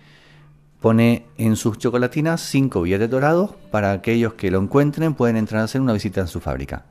[0.81, 5.65] pone en sus chocolatinas cinco billetes dorados para aquellos que lo encuentren pueden entrar a
[5.65, 6.85] hacer una visita en su fábrica.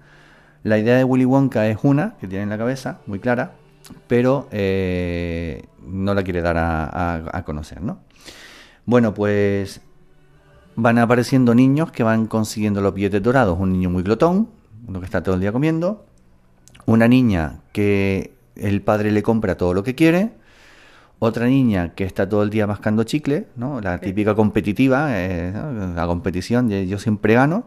[0.63, 3.55] La idea de Willy Wonka es una que tiene en la cabeza, muy clara,
[4.07, 8.01] pero eh, no la quiere dar a, a conocer, ¿no?
[8.85, 9.81] Bueno, pues
[10.77, 13.59] van apareciendo niños que van consiguiendo los billetes dorados.
[13.59, 14.49] Un niño muy glotón,
[14.87, 16.07] uno que está todo el día comiendo.
[16.87, 20.33] Una niña que el padre le compra todo lo que quiere.
[21.19, 23.81] Otra niña que está todo el día mascando chicle, ¿no?
[23.81, 25.53] La típica competitiva, eh,
[25.97, 27.65] la competición de yo siempre gano.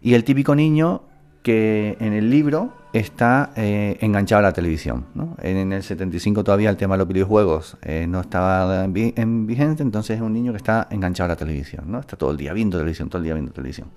[0.00, 1.02] Y el típico niño
[1.42, 5.06] que en el libro está eh, enganchado a la televisión.
[5.14, 5.36] ¿no?
[5.42, 9.82] En, el 75 todavía el tema de los videojuegos eh, no estaba en, en, vigente,
[9.82, 12.00] entonces es un niño que está enganchado a la televisión, ¿no?
[12.00, 13.88] está todo el día viendo televisión, todo el día viendo televisión.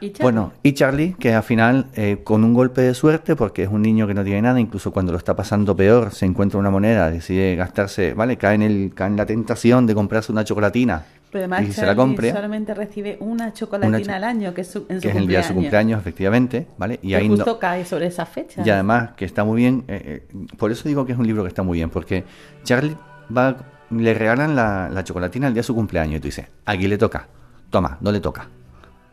[0.00, 3.68] ¿Y bueno, y Charlie, que al final, eh, con un golpe de suerte, porque es
[3.68, 6.70] un niño que no tiene nada, incluso cuando lo está pasando peor, se encuentra una
[6.70, 8.38] moneda, decide gastarse, ¿vale?
[8.38, 11.86] Cae en, el, cae en la tentación de comprarse una chocolatina pero además y se
[11.86, 15.26] la compre, solamente recibe una chocolatina al año, que es, su, en que es el
[15.26, 16.98] día de su cumpleaños, efectivamente, ¿vale?
[17.02, 18.62] Y ahí justo cae sobre esa fecha.
[18.64, 21.42] Y además que está muy bien, eh, eh, por eso digo que es un libro
[21.42, 22.24] que está muy bien, porque
[22.64, 22.96] Charlie
[23.36, 23.56] va,
[23.90, 26.98] le regalan la, la, chocolatina el día de su cumpleaños y tú dices, aquí le
[26.98, 27.28] toca,
[27.70, 28.48] toma, no le toca,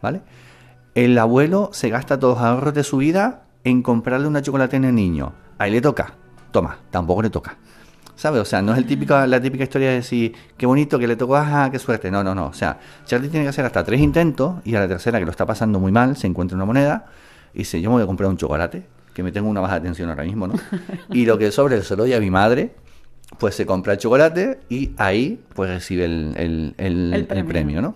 [0.01, 0.22] ¿vale?
[0.95, 4.95] El abuelo se gasta todos los ahorros de su vida en comprarle una chocolatina al
[4.95, 6.13] niño, ahí le toca,
[6.51, 7.57] toma, tampoco le toca.
[8.18, 8.41] ¿Sabes?
[8.41, 11.15] O sea, no es el típico, la típica historia de decir, qué bonito que le
[11.15, 12.11] tocó, ajá, qué suerte.
[12.11, 12.47] No, no, no.
[12.47, 15.32] O sea, Charlie tiene que hacer hasta tres intentos y a la tercera, que lo
[15.32, 17.05] está pasando muy mal, se encuentra una moneda
[17.53, 20.09] y dice, yo me voy a comprar un chocolate, que me tengo una baja tensión
[20.09, 20.55] ahora mismo, ¿no?
[21.13, 22.74] y lo que sobre se lo doy a mi madre,
[23.39, 27.82] pues se compra el chocolate y ahí pues recibe el, el, premio.
[27.82, 27.95] ¿no?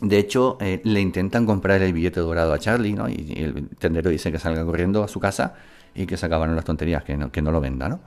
[0.00, 3.08] De hecho, eh, le intentan comprar el billete dorado a Charlie, ¿no?
[3.08, 5.54] Y, el tendero dice que salga corriendo a su casa
[5.94, 8.00] y que se acabaron las tonterías, que no, que no lo venda, ¿no?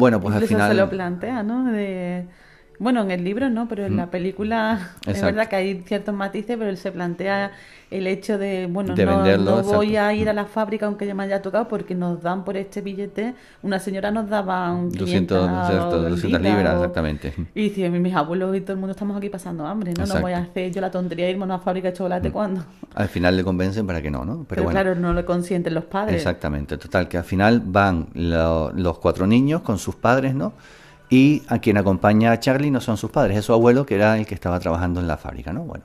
[0.00, 0.70] Bueno, pues al final...
[0.70, 1.70] se lo plantea, ¿no?
[1.70, 2.26] De...
[2.80, 6.56] Bueno, en el libro no, pero en la película es verdad que hay ciertos matices,
[6.56, 7.52] pero él se plantea
[7.90, 11.42] el hecho de, bueno, no, voy a ir a la fábrica aunque ya me haya
[11.42, 15.50] tocado porque nos dan por este billete, una señora nos daba un 200,
[16.08, 17.34] 200 libras, exactamente.
[17.54, 20.06] Y dice, mis abuelos y todo el mundo estamos aquí pasando hambre, ¿no?
[20.06, 22.32] No voy a hacer yo la tontería de irme a una fábrica de chocolate mm.
[22.32, 22.64] cuando.
[22.94, 24.46] Al final le convencen para que no, ¿no?
[24.48, 26.16] Pero, claro, no lo consienten los padres.
[26.16, 30.54] Exactamente, total, que al final van los cuatro niños con sus padres, ¿no?
[31.10, 34.16] Y a quien acompaña a Charlie no son sus padres, es su abuelo que era
[34.16, 35.64] el que estaba trabajando en la fábrica, ¿no?
[35.64, 35.84] Bueno.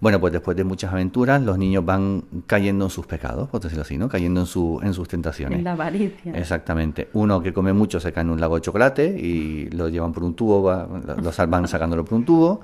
[0.00, 3.82] Bueno, pues después de muchas aventuras, los niños van cayendo en sus pecados, por decirlo
[3.82, 4.08] así, ¿no?
[4.08, 5.58] Cayendo en, su, en sus tentaciones.
[5.58, 6.32] En la avaricia.
[6.34, 7.10] Exactamente.
[7.12, 10.24] Uno que come mucho se cae en un lago de chocolate y lo llevan por
[10.24, 10.88] un tubo,
[11.22, 12.62] lo salvan sacándolo por un tubo.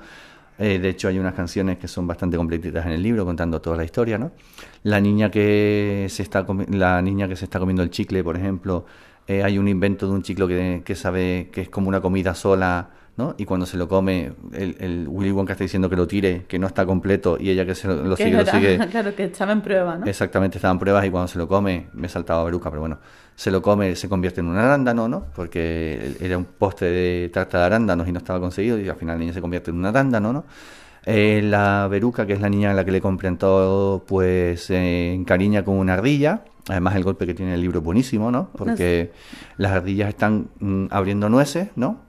[0.57, 3.77] Eh, de hecho, hay unas canciones que son bastante completitas en el libro, contando toda
[3.77, 4.31] la historia, ¿no?
[4.81, 8.85] La niña que se está, la niña que se está comiendo el chicle, por ejemplo,
[9.27, 12.33] eh, hay un invento de un chicle que, que sabe que es como una comida
[12.33, 13.33] sola ¿no?
[13.37, 16.59] Y cuando se lo come, el, el, Willy Wonka está diciendo que lo tire, que
[16.59, 18.77] no está completo, y ella que se lo, sigue, lo sigue.
[18.91, 20.05] Claro, que estaba en prueba, ¿no?
[20.05, 22.99] Exactamente, estaba en pruebas y cuando se lo come, me saltaba Beruca, pero bueno,
[23.35, 25.25] se lo come, se convierte en un arándano, ¿no?
[25.35, 29.15] Porque era un postre de tarta de arándanos y no estaba conseguido, y al final
[29.15, 30.45] la niña se convierte en un arándano, ¿no?
[31.03, 35.13] Eh, la Beruca, que es la niña a la que le compran todo, pues se
[35.13, 36.43] encariña con una ardilla.
[36.67, 38.49] Además, el golpe que tiene el libro es buenísimo, ¿no?
[38.57, 39.11] Porque
[39.57, 42.01] las ardillas están mm, abriendo nueces, ¿no?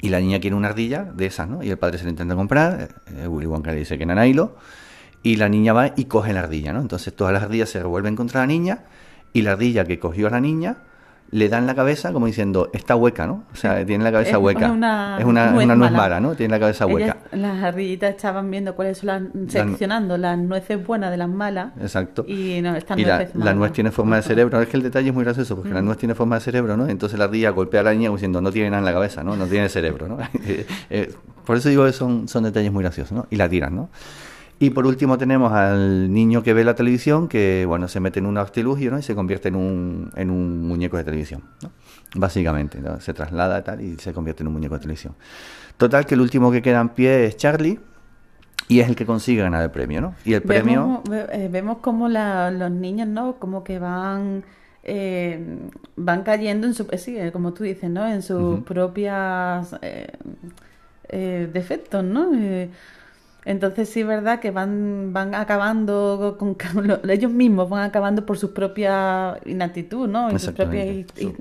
[0.00, 1.62] Y la niña quiere una ardilla de esas, ¿no?
[1.62, 4.56] Y el padre se la intenta comprar, eh, Willy Wonka le dice que Nanailo,
[5.22, 6.80] y la niña va y coge la ardilla, ¿no?
[6.80, 8.84] Entonces todas las ardillas se revuelven contra la niña,
[9.32, 10.78] y la ardilla que cogió a la niña
[11.30, 13.44] le dan la cabeza como diciendo, está hueca, ¿no?
[13.52, 14.66] O sea, tiene la cabeza hueca.
[15.18, 16.20] es una, nuez, mala.
[16.20, 16.34] ¿no?
[16.34, 17.18] Tiene la cabeza hueca.
[17.32, 21.72] las ardillitas estaban viendo cuáles son las, seccionando las nueces buenas de las malas.
[21.80, 22.24] Exacto.
[22.26, 24.60] Y no, están y la, la, nuez tiene forma de cerebro.
[24.60, 25.84] Es que el detalle es muy gracioso, porque la mm.
[25.84, 26.88] nuez tiene forma de cerebro, ¿no?
[26.88, 29.36] Entonces la ardilla golpea a la niña diciendo, no tiene nada en la cabeza, ¿no?
[29.36, 30.18] No tiene cerebro, ¿no?
[30.48, 31.14] Eh, eh,
[31.44, 33.26] por eso digo que son, son detalles muy graciosos, ¿no?
[33.28, 33.90] Y la tiran, ¿no?
[34.60, 38.26] Y por último tenemos al niño que ve la televisión, que bueno, se mete en
[38.26, 38.98] un artilugio ¿no?
[38.98, 41.42] y se convierte en un, en un muñeco de televisión.
[41.62, 41.70] ¿no?
[42.16, 45.14] Básicamente, se traslada tal y se convierte en un muñeco de televisión.
[45.76, 47.78] Total, que el último que queda en pie es Charlie.
[48.66, 50.14] y es el que consigue ganar el premio, ¿no?
[50.24, 51.02] Y el premio...
[51.08, 53.36] Vemos, eh, vemos como la- los niños, ¿no?
[53.36, 54.42] Como que van...
[54.82, 55.40] eh,
[55.96, 56.86] van cayendo en su...
[56.90, 58.06] eh, sí, eh, como tú dices, ¿no?
[58.06, 60.08] En sus propias eh,
[61.08, 62.30] eh, defectos, ¿no?
[63.44, 68.26] Entonces sí es verdad que van, van acabando con, con lo- ellos mismos van acabando
[68.26, 70.30] por su propia inactitud, ¿no?
[70.30, 70.86] Y sus propias
[71.18, 71.34] y-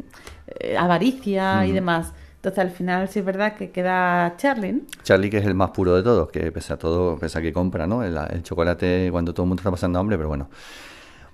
[0.60, 2.14] eh, avaricia y demás.
[2.36, 4.80] Entonces al final sí es verdad que queda Charlie, ¿no?
[5.04, 7.52] Charlie, que es el más puro de todos, que pese a todo, pese a que
[7.52, 8.04] compra, ¿no?
[8.04, 10.50] El, el chocolate cuando todo el mundo está pasando hambre, pero bueno.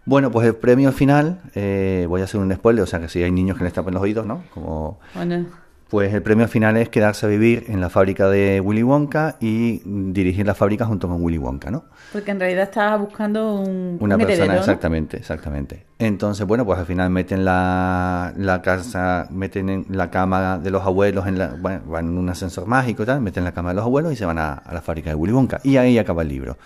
[0.05, 3.23] Bueno, pues el premio final, eh, voy a hacer un spoiler, o sea que si
[3.23, 4.43] hay niños que les tapen los oídos, ¿no?
[4.53, 5.45] Como, Bueno,
[5.93, 9.79] pues el premio final es quedarse a vivir en la fábrica de Willy Wonka y
[9.85, 11.85] dirigir la fábrica junto con Willy Wonka, ¿no?
[12.11, 14.59] porque en realidad estaba buscando un, Una un persona, heredero, ¿no?
[14.59, 15.85] exactamente, exactamente.
[15.99, 20.81] Entonces, bueno, pues al final meten la, la casa, meten en la cama de los
[20.83, 23.75] abuelos, en la, bueno, van en un ascensor mágico y tal, meten la cama de
[23.75, 25.59] los abuelos y se van a, a la fábrica de Willy Wonka.
[25.63, 26.57] Y ahí acaba el libro.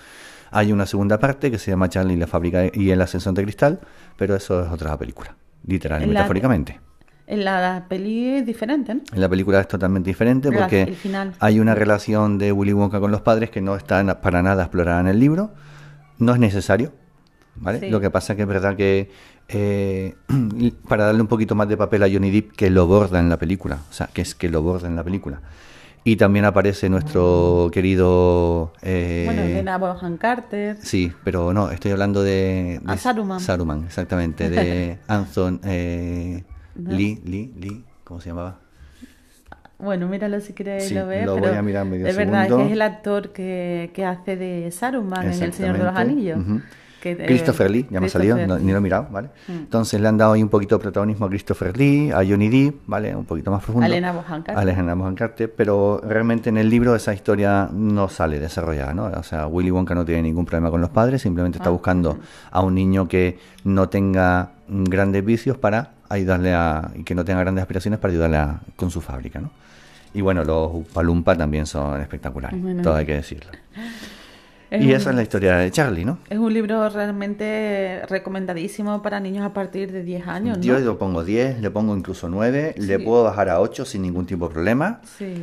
[0.52, 3.34] Hay una segunda parte que se llama Charlie y la fábrica de- y el ascensor
[3.34, 3.80] de cristal,
[4.18, 6.80] pero eso es otra película, literal la- metafóricamente.
[7.28, 9.02] En la peli es diferente, ¿no?
[9.14, 11.34] En la película es totalmente diferente porque el final.
[11.40, 15.02] hay una relación de Willy Wonka con los padres que no está para nada explorada
[15.02, 15.52] en el libro.
[16.20, 16.94] No es necesario,
[17.58, 17.82] ¿vale?
[17.82, 17.90] Sí.
[17.90, 19.12] Lo que pasa que es verdad que
[19.50, 20.16] eh,
[20.88, 23.38] para darle un poquito más de papel a Johnny Depp que lo borda en la
[23.38, 25.42] película, o sea, que es que lo borda en la película.
[26.06, 28.72] Y también aparece nuestro querido...
[28.82, 30.78] eh, Bueno, Elena Bonham Carter.
[30.82, 32.80] Sí, pero no, estoy hablando de...
[32.80, 33.42] de Ah, Saruman.
[33.42, 36.44] Saruman, exactamente, de Anthony eh,
[36.78, 36.92] No.
[36.92, 38.60] Lee, Lee, Lee, ¿cómo se llamaba?
[39.80, 42.44] Bueno, míralo si quieres Sí, lo ves, lo voy pero a mirar medio es verdad
[42.46, 42.58] segundo.
[42.58, 45.96] que es el actor que, que hace de Saruman en El Señor de los.
[45.96, 46.40] Anillos.
[47.00, 49.30] Que, eh, Christopher Lee, ya me ha salido, no- ni lo he mirado, ¿vale?
[49.48, 52.74] Entonces le han dado ahí un poquito de protagonismo a Christopher Lee, a Johnny Depp,
[52.88, 53.16] ¿vale?
[53.16, 53.84] Un poquito más profundo.
[53.84, 54.58] A Elena Bonham Carter.
[54.58, 59.06] A Elena Bonham Carter, pero realmente en el libro esa historia no sale desarrollada, ¿no?
[59.06, 62.18] O sea, Willy Wonka no tiene ningún problema con los padres, simplemente está Ah, buscando
[62.50, 66.92] a un niño que no tenga mm, grandes vicios para ayudarle a...
[66.96, 69.52] y que no tenga grandes aspiraciones para ayudarle a- con su fábrica, ¿no?
[70.14, 72.82] Y bueno, los Palumpa también son espectaculares, Bueno.
[72.82, 73.52] todo hay que decirlo.
[74.70, 76.18] Es y un- esa es la historia de Charlie, ¿no?
[76.30, 80.64] Es un libro realmente recomendadísimo para niños a partir de 10 años, ¿no?
[80.64, 83.04] Yo le pongo 10, le pongo incluso 9, le Sí.
[83.04, 85.02] puedo bajar a 8 sin ningún tipo de problema.
[85.18, 85.36] Sí.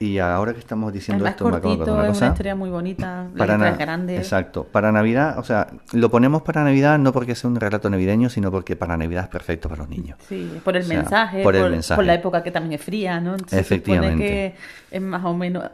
[0.00, 2.26] Y ahora que estamos Es diciendo más esto, me cortito, acordar es una una cosa.
[2.28, 4.16] historia muy bonita, Para es grande.
[4.16, 4.62] Exacto.
[4.64, 8.50] Para Navidad, o sea, lo ponemos para Navidad no porque sea un relato navideño, sino
[8.52, 10.16] porque para Navidad es perfecto para los niños.
[10.28, 11.96] Sí, por el O sea, mensaje, por por, el mensaje.
[11.98, 13.36] por la época que también es fría, ¿no?
[13.48, 14.24] Se Efectivamente.
[14.24, 14.54] que
[14.96, 15.64] es más o menos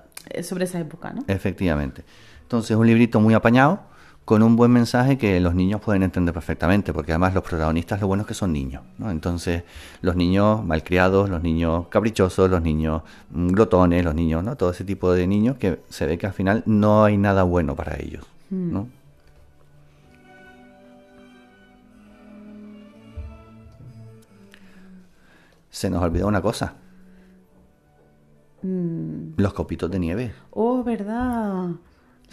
[0.42, 1.22] sobre esa época, ¿no?
[1.28, 2.02] Efectivamente.
[2.42, 3.80] Entonces, un librito muy apañado,
[4.24, 8.06] con un buen mensaje que los niños pueden entender perfectamente, porque además los protagonistas lo
[8.06, 9.10] bueno es que son niños, ¿no?
[9.10, 9.64] Entonces,
[10.00, 14.56] los niños malcriados, los niños caprichosos, los niños mm, glotones, los niños, ¿no?
[14.56, 17.76] Todo ese tipo de niños que se ve que al final no hay nada bueno
[17.76, 18.88] para ellos, ¿no?
[25.70, 26.74] Se nos olvidó una cosa.
[28.62, 29.34] Mm.
[29.36, 30.34] Los copitos de nieve.
[30.52, 31.72] Oh, verdad.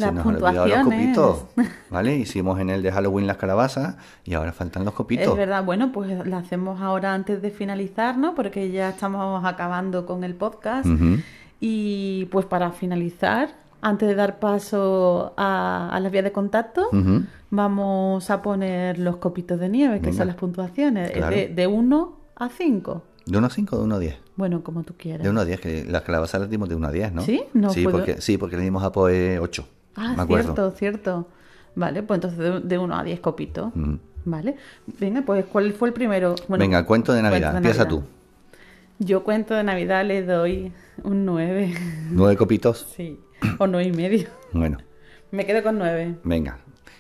[0.02, 1.18] Se Las nos han olvidado los puntuaciones.
[1.18, 1.46] copitos,
[1.90, 2.16] ¿vale?
[2.18, 3.96] Hicimos en el de Halloween las calabazas
[4.26, 5.28] y ahora faltan los copitos.
[5.28, 8.36] Es verdad, bueno, pues la hacemos ahora antes de finalizar, ¿no?
[8.36, 10.86] Porque ya estamos acabando con el podcast.
[10.88, 11.18] Ujú.
[11.60, 13.50] Y pues para finalizar,
[13.82, 17.24] antes de dar paso a, a las vías de contacto, Ujú.
[17.52, 20.18] vamos a poner los copitos de nieve, que Venga.
[20.18, 21.12] son las puntuaciones.
[21.12, 21.36] Es Claro.
[21.36, 23.04] De, de 1 a 5.
[23.26, 24.18] ¿De 1 a 5 o de 1 a 10?
[24.36, 25.24] Bueno, como tú quieras.
[25.24, 27.22] De 1 a 10, que las calabazas las dimos de 1 a 10, ¿no?
[27.22, 27.44] ¿Sí?
[27.54, 29.68] No sí, puedo- porque, sí, porque le dimos a Poe 8.
[29.96, 30.54] Ah, me acuerdo.
[30.54, 31.28] cierto, cierto.
[31.76, 33.68] Vale, pues entonces de 1 a 10 copitos.
[33.76, 34.00] Ujú.
[34.26, 34.56] Vale.
[35.00, 36.36] Venga, pues ¿cuál fue el primero?
[36.48, 37.52] Bueno, Venga, cuento de Navidad.
[37.52, 38.04] cuento de Empieza Navidad.
[38.04, 39.04] tú.
[39.04, 40.72] Yo cuento de Navidad le doy
[41.04, 41.74] un 9.
[42.12, 42.88] 9 copitos.
[42.96, 43.20] Sí.
[43.58, 44.28] O 9 y medio.
[44.54, 44.78] Bueno,
[45.32, 46.18] Me quedo con 9.
[46.24, 46.60] venga.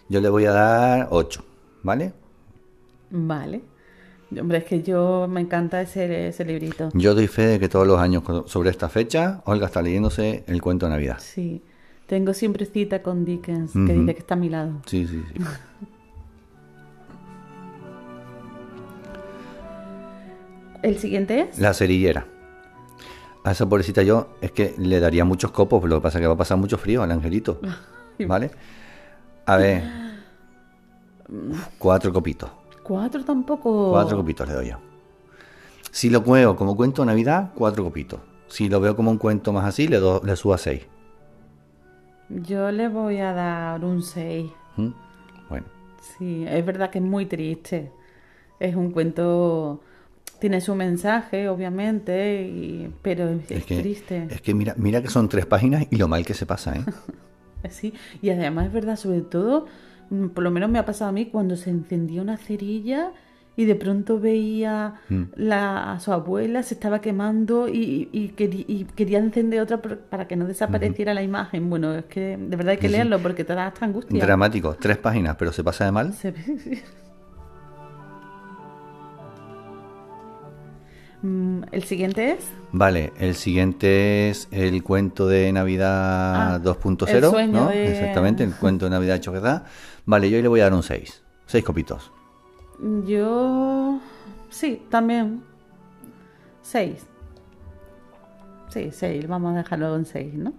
[0.09, 1.43] Yo le voy a dar 8,
[1.83, 2.13] ¿vale?
[3.11, 3.61] Vale.
[4.39, 6.89] Hombre, es que yo me encanta ese, ese librito.
[6.93, 10.61] Yo doy fe de que todos los años sobre esta fecha, Olga está leyéndose el
[10.61, 11.17] cuento de Navidad.
[11.19, 11.61] Sí.
[12.11, 14.81] Tengo siempre cita con Dickens, que dice que está a mi lado.
[14.85, 15.41] Sí, sí, sí.
[20.83, 21.57] ¿El siguiente es?
[21.59, 22.25] La cerillera.
[23.45, 26.23] A esa pobrecita yo es que le daría muchos copos, pero lo que pasa es
[26.23, 27.61] que va a pasar mucho frío al angelito.
[28.27, 28.51] ¿Vale?
[29.45, 29.83] A ver.
[31.79, 32.49] Cuatro copitos.
[32.83, 33.89] Cuatro tampoco.
[33.91, 34.77] Cuatro copitos le doy yo.
[35.91, 38.19] Si lo veo como cuento de Navidad, cuatro copitos.
[38.47, 40.81] Si lo veo como un cuento más así, le, do- le subo a seis.
[42.43, 44.51] Yo le voy a dar un 6.
[44.77, 44.89] ¿Mm?
[45.49, 45.65] Bueno,
[46.01, 47.91] Sí, es verdad que es muy triste.
[48.59, 49.81] Es un cuento.
[50.39, 54.27] Tiene su mensaje, obviamente, y- pero es, es que, triste.
[54.29, 56.83] es que mira, mira que son tres páginas y lo mal que se pasa, ¿eh?
[57.69, 57.93] Sí,
[58.23, 59.67] y además es verdad, sobre todo,
[60.09, 63.11] mm, por lo menos me ha pasado a mí cuando se encendía una cerilla
[63.57, 65.23] y de pronto veía Mm.
[65.35, 70.27] la, a su abuela se estaba quemando y, y, queri- y quería encender otra para
[70.27, 71.69] que no desapareciera la imagen.
[71.69, 74.23] Bueno, es que de verdad hay que Sí, leerlo porque te da hasta angustia.
[74.23, 76.13] Dramático, tres páginas, pero se pasa de mal.
[76.13, 76.33] Se
[81.23, 87.23] Mm, El siguiente es Vale, el siguiente es el cuento de Navidad Ah, 2.0, el
[87.25, 87.67] sueño ¿no?
[87.69, 89.65] de- Exactamente, el cuento de Navidad hecho que da.
[90.05, 91.21] Vale, yo hoy le voy a dar un 6.
[91.45, 92.11] 6 copitos.
[93.05, 93.99] Yo
[94.49, 95.43] sí, también
[96.61, 97.05] seis.
[98.69, 100.53] Sí, seis, vamos a dejarlo en seis, ¿no?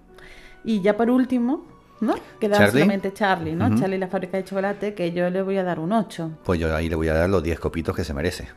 [0.65, 1.65] Y ya por último,
[2.01, 2.15] ¿no?
[2.39, 2.73] Queda Charlie.
[2.73, 3.77] solamente Charlie, ¿no?
[3.79, 6.31] Charlie la fábrica de chocolate, que yo le voy a dar un 8.
[6.45, 8.49] Pues yo ahí le voy a dar los 10 copitos que se merece.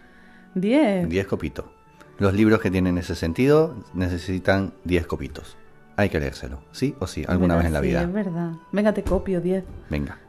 [0.55, 1.09] 10.
[1.09, 1.65] 10 copitos.
[2.19, 5.57] Los libros que tienen ese sentido necesitan 10 copitos.
[5.97, 8.01] Hay que leérselo, sí o sí, alguna vez en la Sí, vida.
[8.03, 8.51] es verdad.
[8.73, 9.63] Venga, te copio 10.
[9.89, 10.19] Venga.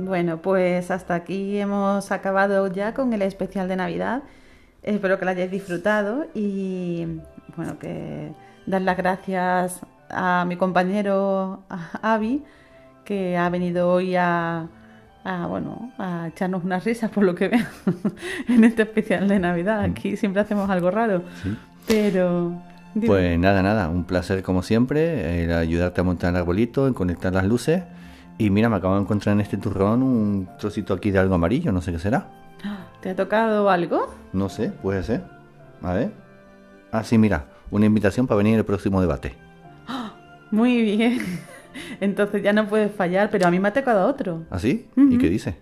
[0.00, 4.22] Bueno, pues hasta aquí hemos acabado ya con el especial de Navidad.
[4.82, 7.06] Espero que lo hayáis disfrutado y
[7.56, 8.30] bueno, que
[8.66, 9.80] dar las gracias
[10.10, 12.44] a mi compañero a- Avi,
[13.04, 14.68] que ha venido hoy a,
[15.24, 17.66] a, bueno, a echarnos unas risas por lo que veo
[18.48, 19.80] en este especial de Navidad.
[19.80, 21.22] Aquí siempre hacemos algo raro,
[21.88, 22.52] pero
[22.94, 23.06] dime.
[23.08, 27.32] Pues nada, nada, un placer como siempre, el ayudarte a montar el arbolito, en conectar
[27.32, 27.82] las luces.
[28.38, 31.72] Y mira, me acabo de encontrar en este turrón un trocito aquí de algo amarillo,
[31.72, 32.28] no sé qué será.
[33.00, 34.14] ¿te ha tocado algo?
[34.32, 35.24] No sé, puede ser.
[35.82, 36.12] A ver.
[36.92, 39.34] Ah, sí, mira, una invitación para venir al próximo debate.
[40.52, 41.20] Muy bien.
[42.00, 44.44] Entonces ya no puedes fallar, pero a mí me ha tocado otro.
[44.50, 44.88] ¿Así?
[44.96, 45.56] ¿Y qué dice?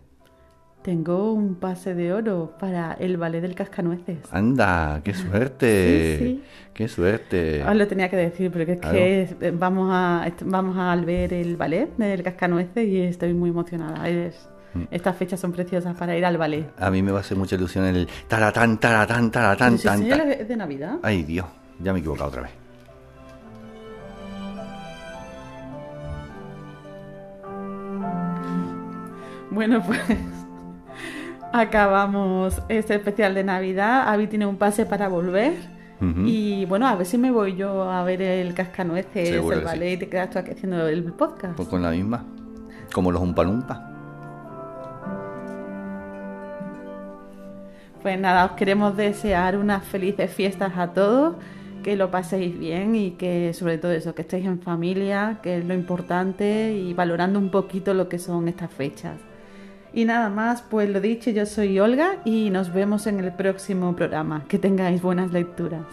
[0.90, 4.18] Tengo un pase de oro para el ballet del cascanueces.
[4.30, 6.16] Anda, qué suerte.
[6.16, 6.44] Sí, sí.
[6.72, 7.64] Qué suerte.
[7.64, 8.94] Os lo tenía que decir, porque es Claro.
[8.96, 13.50] que es- eh, vamos a vamos a ver el ballet del cascanueces y estoy muy
[13.50, 14.08] emocionada.
[14.08, 14.82] Es- Mm.
[14.92, 16.66] estas fechas son preciosas para ir al ballet.
[16.78, 20.14] A mí me va a hacer mucha ilusión el taratán, taratán, taratán, si tan, ya
[20.18, 20.98] es de Navidad.
[21.02, 21.46] Ay, Dios,
[21.80, 22.52] ya me he equivocado otra vez.
[29.50, 30.00] Bueno, pues
[31.52, 34.09] acabamos este especial de Navidad.
[34.09, 35.55] Avi tiene un pase para volver.
[36.27, 39.66] Y bueno, a ver si me voy yo a ver el cascanueces, Seguro el que
[39.66, 39.73] sí.
[39.73, 41.56] ballet y te quedas tú aquí haciendo el podcast.
[41.56, 42.23] Pues con la misma.
[42.93, 43.93] Como los umpalumpa.
[48.02, 51.35] Pues nada, os queremos desear unas felices fiestas a todos,
[51.82, 55.64] que lo paséis bien y que sobre todo eso, que estéis en familia, que es
[55.64, 59.16] lo importante y valorando un poquito lo que son estas fechas.
[59.97, 63.97] Y nada más, pues lo dicho, yo soy Olga y nos vemos en el próximo
[63.97, 64.44] programa.
[64.47, 65.86] Que tengáis buenas lecturas.